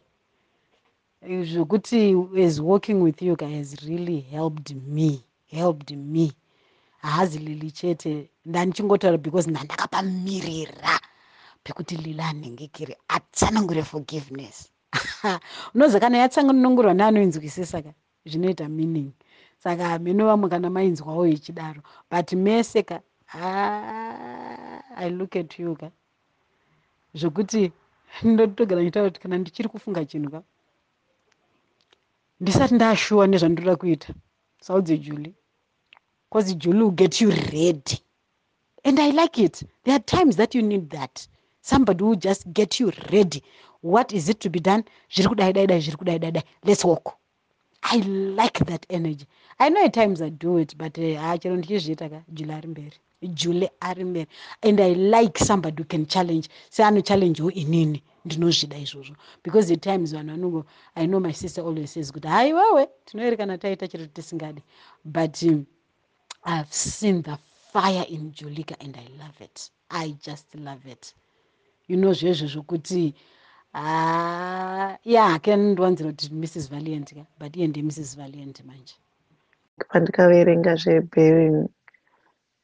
Zvokuti 1.23 2.15
as 2.39 2.61
working 2.61 3.01
with 3.01 3.21
you 3.21 3.35
guy 3.35 3.49
has 3.49 3.75
really 3.85 4.21
helped 4.21 4.73
me 4.73 5.23
helped 5.51 5.91
me. 5.91 6.31
Haazi 7.03 7.39
lili 7.39 7.71
chete. 7.71 8.29
Ndanichingotaura 8.45 9.17
because 9.17 9.49
ndandakapamirira 9.49 10.99
pekuti 11.63 11.97
lili 11.97 12.21
anhengekere 12.21 12.97
atsanangure 13.07 13.83
forgiveness. 13.83 14.71
Unoziva 15.75 15.99
kana 15.99 16.17
yatsanganongurwa 16.17 16.93
neanoinzwisisa 16.93 17.81
ka 17.81 17.93
zvinoita 18.25 18.69
meaning. 18.69 19.11
Saka 19.63 19.99
mino 19.99 20.25
vamwe 20.25 20.49
kana 20.49 20.69
mainzwawo 20.69 21.27
ichidaro. 21.27 21.81
But 22.11 22.33
mese 22.33 22.83
ka 22.83 23.01
i 23.33 25.09
look 25.09 25.35
at 25.35 25.59
you 25.59 25.75
ka 25.75 25.91
zvokuti 27.13 27.71
ndotogara 28.23 28.81
ndichitaura 28.81 29.09
kuti 29.09 29.21
kana 29.21 29.37
ndichiri 29.37 29.69
kufunga 29.69 30.05
chinhu 30.05 30.29
ka 30.31 30.41
ndisati 32.41 32.73
ndashuwa 32.75 33.27
nezvandoda 33.27 33.75
kuita 33.75 34.13
saudze 34.61 34.97
julie. 34.97 35.33
Because 36.29 36.55
julie 36.55 36.83
will 36.83 36.91
get 36.91 37.21
you 37.21 37.29
ready. 37.31 37.97
And 38.83 38.99
i 38.99 39.11
like 39.11 39.37
it. 39.37 39.63
There 39.83 39.95
are 39.95 40.03
times 40.03 40.35
that 40.37 40.55
you 40.55 40.61
need 40.61 40.89
that. 40.91 41.27
Somebody 41.61 42.03
will 42.03 42.15
just 42.15 42.47
get 42.53 42.79
you 42.79 42.91
ready. 43.11 43.43
What 43.81 44.13
is 44.13 44.29
it 44.29 44.39
to 44.41 44.49
be 44.49 44.59
done? 44.59 44.83
Zviri 45.11 45.29
kudai 45.29 45.53
dai 45.53 45.67
dai 45.67 45.81
zviri 45.81 45.97
kudai 45.97 46.19
dai 46.19 46.31
dai 46.31 46.43
let's 46.63 46.85
walk 46.85 47.18
i 47.83 47.97
like 48.01 48.59
that 48.65 48.85
energy. 48.89 49.25
I 49.59 49.69
know 49.69 49.85
at 49.85 49.93
times 49.93 50.21
i 50.21 50.29
do 50.29 50.57
it 50.57 50.77
but 50.77 50.97
eh, 50.97 51.15
ha 51.15 51.37
chero 51.37 51.55
ndichizviita 51.57 52.09
ka 52.09 52.21
julie 52.33 52.53
ari 52.55 52.67
mberi. 52.67 52.97
Julie 53.33 53.69
ari 53.81 54.03
mberi. 54.03 54.27
And 54.63 54.79
i 54.79 54.93
like 54.93 55.37
somebody 55.37 55.81
who 55.83 55.85
can 55.87 56.05
challenge 56.05 56.49
seanochallengewo 56.69 57.51
inini 57.51 58.03
ndinozvida 58.25 58.77
izvozvo. 58.77 59.15
Because 59.43 59.71
at 59.73 59.81
times 59.81 60.13
vanhu 60.13 60.31
vanongo 60.31 60.65
i 60.95 61.05
know 61.07 61.19
my 61.19 61.33
sister 61.33 61.63
always 61.63 61.91
says 61.93 62.11
kuti 62.11 62.27
hai 62.27 62.53
wewe 62.53 62.87
tinoerekana 63.05 63.57
taita 63.57 63.87
chiro 63.87 64.05
tisingadi. 64.05 64.61
But 65.05 65.43
um, 65.43 65.65
i've 66.45 66.73
seen 66.73 67.23
the 67.23 67.37
fire 67.73 68.05
in 68.09 68.31
julika 68.31 68.75
and 68.79 68.97
i 68.97 69.07
love 69.23 69.41
it. 69.41 69.71
I 69.89 70.15
just 70.25 70.55
love 70.55 70.85
it. 70.91 71.13
You 71.87 71.97
know 71.97 72.13
zvezvo 72.13 72.47
zvokuti 72.47 73.13
ya 75.13 75.23
hake 75.31 75.55
ndwanzira 75.55 76.09
kuti 76.11 76.33
mrs 76.33 76.69
valiant 76.69 77.13
ka 77.13 77.25
but 77.39 77.55
iye 77.55 77.67
ndemrs 77.67 78.17
valiant 78.17 78.63
manje. 78.65 78.95
Pandikaverenga 79.89 80.75
zvebearing 80.75 81.69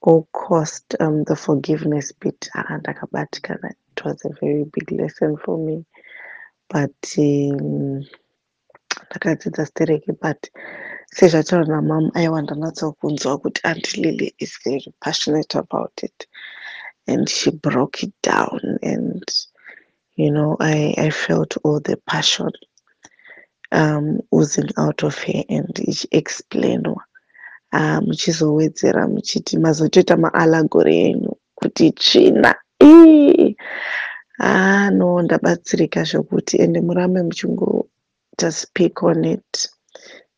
all 0.07 0.23
cost 0.31 0.95
um, 0.99 1.23
the 1.25 1.35
forgiveness 1.35 2.13
bit. 2.19 2.49
Aa 2.55 2.77
ndakabatikana 2.77 3.69
it 3.91 4.05
was 4.05 4.25
a 4.25 4.29
very 4.41 4.65
big 4.65 4.91
lesson 4.91 5.37
for 5.37 5.57
me. 5.57 5.85
But 6.69 7.17
um, 7.17 8.03
ndakadzidza 9.09 9.61
um, 9.61 9.65
stereki 9.67 10.11
but 10.21 10.49
sezvataura 11.15 11.65
namam 11.65 12.11
aiwa 12.13 12.41
ndanatsokunzwa 12.41 13.37
kuti 13.37 13.61
anti 13.63 14.01
lily 14.01 14.35
is 14.37 14.59
very 14.65 14.93
passionate 14.99 15.57
about 15.57 16.03
it. 16.03 16.27
And 17.07 17.29
she 17.29 17.51
broke 17.51 18.03
it 18.03 18.13
down 18.23 18.79
and 18.81 19.23
you 20.15 20.31
know 20.31 20.57
i, 20.59 20.93
I 20.97 21.09
felt 21.09 21.57
all 21.63 21.79
the 21.79 21.97
passion 22.07 22.51
um, 23.71 24.19
oozing 24.33 24.69
out 24.77 25.03
of 25.03 25.15
her 25.23 25.43
and 25.49 25.73
ichiexplainwa 25.75 27.01
Ah, 27.77 27.99
muchizowedzera 28.01 29.07
muchiti 29.13 29.53
mazotoita 29.63 30.15
maalagori 30.23 30.95
enyu 31.07 31.31
kuti 31.59 31.85
tsvina. 31.91 32.51
Aa 34.39 34.89
no 34.97 35.07
ndabatsirika 35.21 36.01
zvokuti 36.09 36.53
ende 36.63 36.79
murambe 36.87 37.19
muchingoita 37.27 38.47
speak 38.61 39.03
on 39.03 39.25
it. 39.25 39.53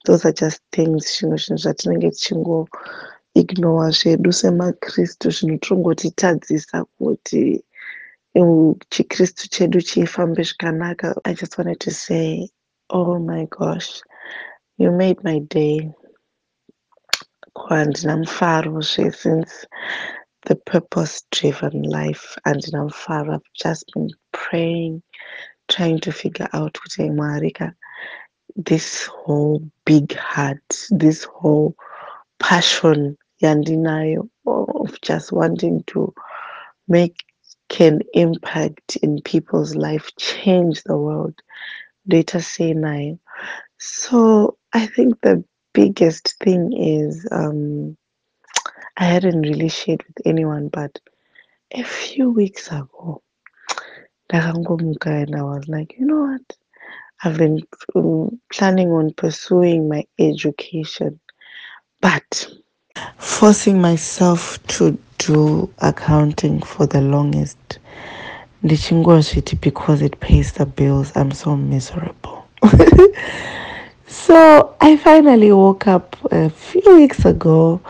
Those 0.06 0.26
are 0.28 0.34
just 0.42 0.62
things 0.76 1.04
zvimwe 1.14 1.38
zvinhu 1.38 1.62
zvatinenge 1.64 2.10
tichingoignora 2.16 3.90
zvedu 3.98 4.32
semakristu 4.40 5.26
zvinotongotitadzisa 5.36 6.78
kuti 6.98 7.42
chikristu 8.92 9.50
chedu 9.50 9.82
chifambe 9.82 10.44
zvakanaka. 10.44 11.16
I 11.26 11.34
just 11.34 11.58
wanted 11.58 11.80
to 11.82 11.92
say 11.92 12.50
oh 12.90 13.20
my 13.20 13.48
gosh 13.50 14.02
you 14.78 14.92
made 14.92 15.24
my 15.24 15.40
day. 15.40 15.92
Handina 17.56 18.18
mufarozve 18.24 19.16
since 19.16 19.66
the 20.46 20.56
purpose 20.56 21.24
driven 21.32 21.84
life 21.84 22.38
handina 22.46 22.90
mufaro. 22.90 23.36
I've 23.36 23.42
just 23.56 23.86
been 23.94 24.10
praying 24.32 25.02
trying 25.68 26.00
to 26.02 26.12
figure 26.12 26.48
out 26.54 26.74
kuti 26.74 27.10
mwari 27.12 27.54
ka 27.54 27.72
this 28.56 29.06
whole 29.08 29.62
big 29.86 30.16
heart 30.16 30.88
this 30.90 31.24
whole 31.26 31.76
passion 32.40 33.18
yandinayo 33.42 34.30
of 34.46 35.02
just 35.02 35.32
wanting 35.32 35.84
to 35.88 36.14
make 36.88 37.27
an 37.80 38.02
impact 38.14 38.96
in 38.98 39.22
people's 39.22 39.76
life 39.76 40.10
change 40.18 40.84
the 40.84 40.98
world 40.98 41.36
ndoita 42.10 42.42
say 42.44 42.74
nine. 42.74 43.20
so 43.78 44.58
i 44.74 44.86
think 44.86 45.20
the 45.22 45.44
biggest 45.74 46.36
thing 46.40 46.74
is 46.74 47.28
um, 47.32 47.96
I 48.98 49.04
hadn't 49.04 49.42
really 49.42 49.70
shared 49.70 50.04
with 50.08 50.26
anyone, 50.26 50.70
but 50.70 51.00
a 51.72 51.84
few 51.84 52.32
weeks 52.32 52.68
ago, 52.68 53.22
and 54.32 55.36
I 55.36 55.44
was 55.44 55.68
like, 55.68 55.96
you 56.00 56.06
know 56.08 56.22
what? 56.22 56.58
I've 57.24 57.38
been 57.38 57.62
um, 57.96 58.40
planning 58.52 58.92
on 58.92 59.14
pursuing 59.14 59.88
my 59.88 60.04
education, 60.18 61.20
but 62.02 62.48
forcing 63.18 63.82
myself 63.82 64.62
to 64.68 64.98
do 65.18 65.72
accounting 65.80 66.62
for 66.62 66.86
the 66.86 67.02
longest. 67.02 67.80
Because 68.64 70.02
it 70.02 70.20
pays 70.20 70.52
the 70.54 70.66
bills, 70.66 71.12
I'm 71.16 71.32
so 71.32 71.56
miserable. 71.56 72.48
So 74.08 74.76
I 74.82 74.98
finally 74.98 75.52
woke 75.52 75.86
up 75.86 76.16
a 76.32 76.50
few 76.50 76.82
weeks 76.96 77.26
ago 77.26 77.82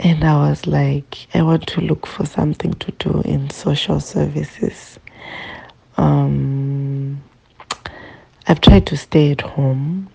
and 0.00 0.22
I 0.22 0.48
was 0.50 0.66
like, 0.66 1.26
I 1.34 1.42
want 1.42 1.66
to 1.68 1.80
look 1.80 2.06
for 2.06 2.26
something 2.26 2.74
to 2.74 2.92
do 2.92 3.22
in 3.22 3.48
social 3.50 4.00
services. 4.00 4.98
Um, 5.96 7.22
I've 8.46 8.60
tried 8.60 8.86
to 8.86 8.96
stay 8.96 9.32
at 9.32 9.40
home, 9.40 10.08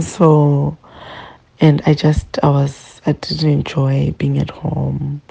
so 0.00 0.76
and 1.60 1.82
I 1.86 1.94
just 1.94 2.38
I 2.42 2.48
was 2.48 3.00
I 3.06 3.12
didn't 3.12 3.50
enjoy 3.50 4.14
being 4.18 4.38
at 4.38 4.50
home. 4.50 5.22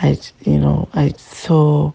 I 0.00 0.18
you 0.42 0.58
know 0.58 0.88
I 0.94 1.12
so 1.16 1.94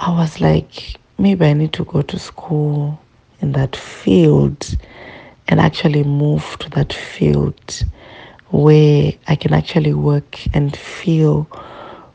I 0.00 0.10
was 0.10 0.40
like 0.40 0.96
maybe 1.18 1.46
I 1.46 1.52
need 1.52 1.72
to 1.74 1.84
go 1.84 2.02
to 2.02 2.18
school 2.18 3.00
in 3.40 3.52
that 3.52 3.76
field 3.76 4.76
and 5.48 5.60
actually 5.60 6.02
move 6.04 6.56
to 6.58 6.70
that 6.70 6.92
field 6.92 7.84
where 8.50 9.12
I 9.28 9.36
can 9.36 9.52
actually 9.52 9.94
work 9.94 10.38
and 10.54 10.76
feel 10.76 11.46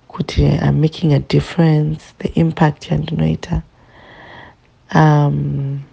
kuti 0.10 0.62
I'm 0.62 0.82
making 0.82 1.14
a 1.14 1.20
difference, 1.20 2.14
the 2.20 2.32
impact 2.40 2.90
yandinoita. 2.90 3.64
Um, 4.92 5.86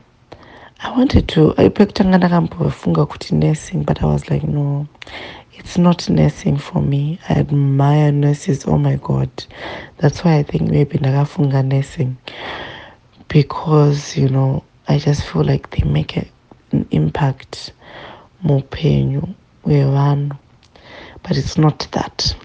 I 0.81 0.91
wanted 0.97 1.29
to 1.29 1.53
pekutanga 1.76 2.18
ndakambofunga 2.18 3.07
kuti 3.07 3.35
nursing 3.35 3.85
but 3.85 4.03
I 4.03 4.07
was 4.07 4.31
like 4.31 4.47
no 4.47 4.87
it's 5.59 5.76
not 5.76 6.09
nursing 6.09 6.57
for 6.57 6.81
me. 6.81 7.18
I 7.29 7.33
admire 7.41 8.12
nurses, 8.12 8.64
oh 8.68 8.79
my 8.79 8.95
god. 8.97 9.29
That's 9.99 10.22
why 10.24 10.37
I 10.39 10.45
think 10.45 10.70
maybe 10.70 10.99
ndakafunga 10.99 11.62
nursing 11.62 12.16
because 13.29 14.16
you 14.16 14.29
know 14.29 14.62
I 14.87 14.99
just 14.99 15.22
feel 15.24 15.43
like 15.45 15.70
they 15.70 15.83
make 15.83 16.16
a, 16.16 16.24
an 16.72 16.87
impact 16.91 17.72
muupenyu 18.45 19.22
hwevanhu 19.64 20.37
but 21.22 21.37
it's 21.37 21.59
not 21.59 21.91
that 21.91 22.37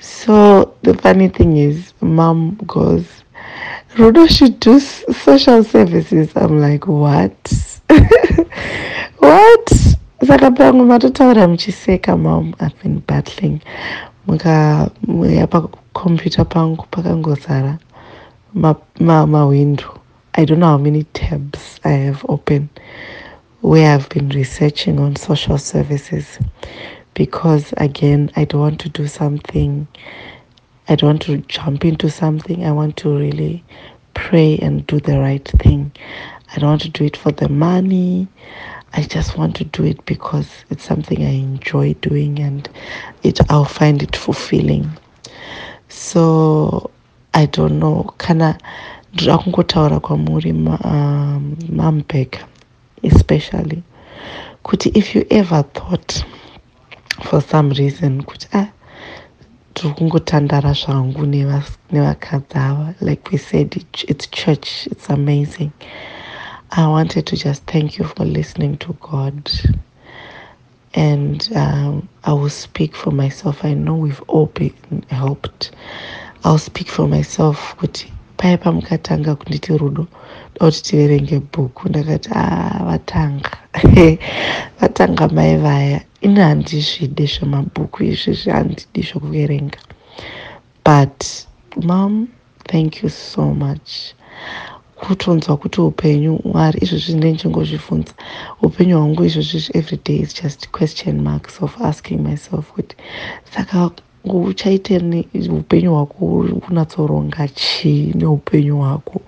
so 0.00 0.74
the 0.82 0.94
funny 0.94 1.28
thing 1.28 1.56
is 1.56 1.94
mom 2.00 2.56
goes 2.66 3.04
rudo 3.96 4.28
should 4.28 4.60
do 4.60 4.78
social 4.80 5.64
services. 5.64 6.32
I'm 6.36 6.60
like 6.60 6.86
what? 6.86 7.34
What? 9.18 9.66
Pangu 10.20 10.84
matotaura 10.84 11.46
muchiseka 11.48 12.18
mom. 12.18 12.54
I've 12.60 12.78
been 12.82 13.00
battling. 13.00 13.60
Muka 14.26 14.90
muya 15.06 15.46
pakomputa 15.46 16.44
pangu 16.44 16.86
pakangozara 16.90 17.78
mawindo 18.54 18.80
ma, 19.00 19.26
ma 19.26 19.46
window. 19.46 20.00
i 20.34 20.44
don't 20.44 20.58
know 20.58 20.66
how 20.66 20.78
many 20.78 21.04
tabs 21.14 21.78
i 21.84 21.90
have 21.90 22.24
open 22.28 22.68
where 23.60 23.94
i've 23.94 24.08
been 24.08 24.28
researching 24.30 24.98
on 24.98 25.14
social 25.16 25.58
services. 25.58 26.38
Because 27.14 27.72
again 27.76 28.30
i 28.36 28.44
don't 28.44 28.60
want 28.60 28.80
to 28.80 28.88
do 28.88 29.06
something 29.06 29.86
i 30.90 30.96
don't 30.96 31.08
want 31.08 31.22
to 31.22 31.38
jump 31.48 31.84
into 31.84 32.10
something. 32.10 32.64
I 32.64 32.72
want 32.72 32.96
to 32.98 33.16
really 33.16 33.62
pray 34.14 34.58
and 34.58 34.84
do 34.88 34.98
the 34.98 35.20
right 35.20 35.46
thing. 35.62 35.92
I 36.52 36.58
don't 36.58 36.68
want 36.70 36.82
to 36.82 36.88
do 36.88 37.04
it 37.04 37.16
for 37.16 37.30
the 37.30 37.48
money. 37.48 38.26
I 38.92 39.02
just 39.02 39.38
want 39.38 39.54
to 39.56 39.64
do 39.64 39.84
it 39.84 40.04
because 40.04 40.48
it's 40.68 40.82
something 40.84 41.22
i 41.24 41.30
enjoy 41.30 41.94
doing 41.94 42.40
and 42.40 42.68
it 43.22 43.38
i'll 43.50 43.64
find 43.64 44.02
it 44.02 44.16
fulfilling. 44.16 44.90
So 45.88 46.90
i 47.34 47.46
don't 47.46 47.78
know. 47.78 48.12
Kana 48.18 48.58
ndira 49.14 49.38
kungotaura 49.38 50.00
kwamuri 50.00 50.50
um, 50.84 51.56
mampeka 51.68 52.40
especially. 53.04 53.82
Kuti 54.64 54.90
if 54.96 55.14
you 55.14 55.24
ever 55.30 55.62
thought 55.72 56.24
for 57.24 57.40
some 57.40 57.70
reason 57.70 58.22
kuti 58.22 58.48
ah 58.54 58.66
ndiri 59.70 59.94
kungotandara 59.94 60.72
zvangu 60.72 61.26
nevakadzi 61.92 62.56
ava. 62.58 62.94
Like 63.00 63.30
we 63.32 63.38
said 63.38 63.76
it- 63.76 64.04
it's 64.08 64.26
church. 64.30 64.86
It's 64.92 65.10
amazing. 65.10 65.72
I 66.72 66.86
wanted 66.86 67.26
to 67.26 67.36
just 67.36 67.64
thank 67.66 67.98
you 67.98 68.04
for 68.04 68.24
listening 68.26 68.76
to 68.78 68.92
god. 69.00 69.50
And 70.94 71.48
um, 71.54 72.08
i 72.24 72.32
will 72.32 72.50
speak 72.50 72.96
for 72.96 73.12
myself. 73.12 73.64
I 73.64 73.74
know 73.74 73.94
we've 73.96 74.22
all 74.28 74.46
been 74.46 75.04
helped. 75.10 75.70
I'll 76.44 76.58
speak 76.58 76.88
for 76.88 77.08
myself. 77.08 77.76
Kuti 77.78 78.10
paya 78.38 78.58
pamukatanga 78.58 79.36
kunditi 79.36 79.78
rudo 79.78 80.06
kuti 80.60 80.82
tiverenge 80.82 81.40
bhuku 81.52 81.88
ndakati 81.88 82.30
a 82.34 82.84
vatanga. 82.84 83.50
Vatanga 84.80 85.28
mai 85.28 85.56
vaya 85.56 86.00
ini 86.20 86.40
handizvidi 86.40 87.26
zvemabhuku 87.26 88.02
izvizvi 88.04 88.50
handidi 88.50 89.02
zvokuverenga. 89.02 89.78
But 90.84 91.46
mam 91.82 92.28
thank 92.68 93.02
you 93.02 93.08
so 93.08 93.54
much. 93.54 94.14
Kutonzwa 94.96 95.56
kuti 95.56 95.80
upenyu 95.80 96.40
mwari 96.44 96.78
izvozvi 96.82 97.14
ndinechingozvibvunza 97.14 98.12
upenyu 98.62 98.98
hwangu 98.98 99.24
izvozvizvi 99.24 99.78
every 99.78 99.98
day 100.04 100.16
is 100.16 100.42
just 100.42 100.68
question 100.68 101.20
marks 101.22 101.62
of 101.62 101.80
asking 101.80 102.20
myself 102.20 102.72
kuti 102.72 102.96
saka 103.54 103.90
uchaite 104.24 105.24
upenyu 105.50 105.94
hwako 105.94 106.44
kunatsoronga 106.66 107.48
chii 107.48 108.12
neupenyu 108.14 108.76
hwako 108.76 109.20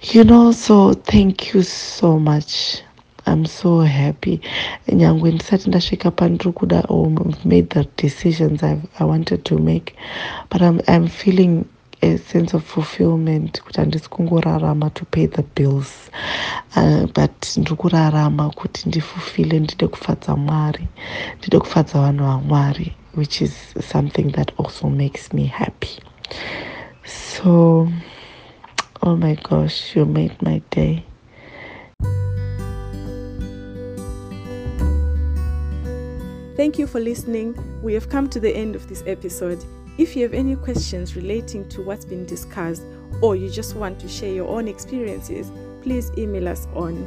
you 0.00 0.24
know 0.24 0.52
so 0.52 0.92
thank 0.94 1.54
you 1.54 1.62
so 1.62 2.18
much. 2.18 2.82
I'm 3.26 3.44
so 3.46 3.80
happy. 3.80 4.40
Nyangwe 4.92 5.32
ndisati 5.32 5.68
ndasvika 5.68 6.10
pandiri 6.10 6.52
kuda 6.52 6.80
or 6.88 7.10
made 7.44 7.62
the 7.68 7.84
decisions 8.02 8.62
I've, 8.62 8.82
i 8.98 9.04
wanted 9.04 9.44
to 9.44 9.58
make 9.58 9.94
but 10.50 10.62
I'm, 10.62 10.80
i'm 10.88 11.08
feeling 11.08 11.64
a 12.02 12.16
sense 12.16 12.54
of 12.56 12.64
fulfillment 12.64 13.62
kuti 13.62 13.80
handisi 13.80 14.08
kungorarama 14.08 14.90
to 14.90 15.04
pay 15.04 15.26
the 15.26 15.42
bills. 15.42 16.10
Uh, 16.76 17.06
but 17.14 17.56
ndiri 17.56 17.76
kurarama 17.76 18.50
kuti 18.50 18.88
ndifufile 18.88 19.60
ndide 19.60 19.86
kufadza 19.88 20.36
mwari 20.36 20.88
ndide 21.38 21.58
kufadza 21.58 22.00
vanhu 22.00 22.24
vamwari 22.24 22.92
which 23.16 23.40
is 23.40 23.74
something 23.92 24.24
that 24.32 24.52
also 24.60 24.88
makes 24.90 25.32
me 25.34 25.44
happy. 25.46 25.98
So 27.04 27.88
oh 29.02 29.16
my 29.16 29.34
gosh 29.34 29.94
you 29.96 30.04
made 30.04 30.40
my 30.42 30.60
day 30.70 31.04
Thank 36.58 36.76
you 36.76 36.88
for 36.88 36.98
listening. 36.98 37.56
We 37.84 37.94
have 37.94 38.08
come 38.08 38.28
to 38.30 38.40
the 38.40 38.50
end 38.50 38.74
of 38.74 38.88
this 38.88 39.04
episode. 39.06 39.64
If 39.96 40.16
you 40.16 40.24
have 40.24 40.34
any 40.34 40.56
questions 40.56 41.14
relating 41.14 41.68
to 41.68 41.82
what's 41.82 42.04
been 42.04 42.26
discussed 42.26 42.82
or 43.22 43.36
you 43.36 43.48
just 43.48 43.76
want 43.76 44.00
to 44.00 44.08
share 44.08 44.32
your 44.32 44.48
own 44.48 44.66
experiences, 44.66 45.52
please 45.82 46.10
email 46.18 46.48
us 46.48 46.66
on 46.74 47.06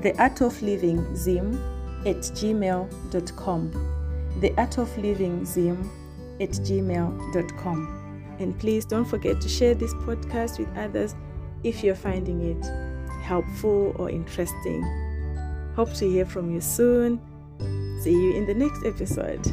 the 0.00 0.18
art 0.18 0.40
of 0.40 0.60
living 0.62 1.14
zim 1.14 1.62
at 2.06 2.16
gmail.com. 2.16 3.70
The 4.40 4.54
art 4.58 4.78
of 4.78 4.96
living 4.96 5.44
zim 5.44 5.90
at 6.40 6.50
gmail.com. 6.50 7.97
And 8.38 8.58
please 8.58 8.84
don't 8.84 9.04
forget 9.04 9.40
to 9.40 9.48
share 9.48 9.74
this 9.74 9.92
podcast 9.94 10.58
with 10.58 10.68
others 10.76 11.14
if 11.64 11.82
you're 11.82 11.94
finding 11.94 12.40
it 12.42 12.64
helpful 13.22 13.94
or 13.98 14.10
interesting. 14.10 14.82
Hope 15.74 15.92
to 15.94 16.08
hear 16.08 16.24
from 16.24 16.52
you 16.52 16.60
soon. 16.60 17.20
See 18.02 18.12
you 18.12 18.34
in 18.34 18.46
the 18.46 18.54
next 18.54 18.84
episode. 18.84 19.46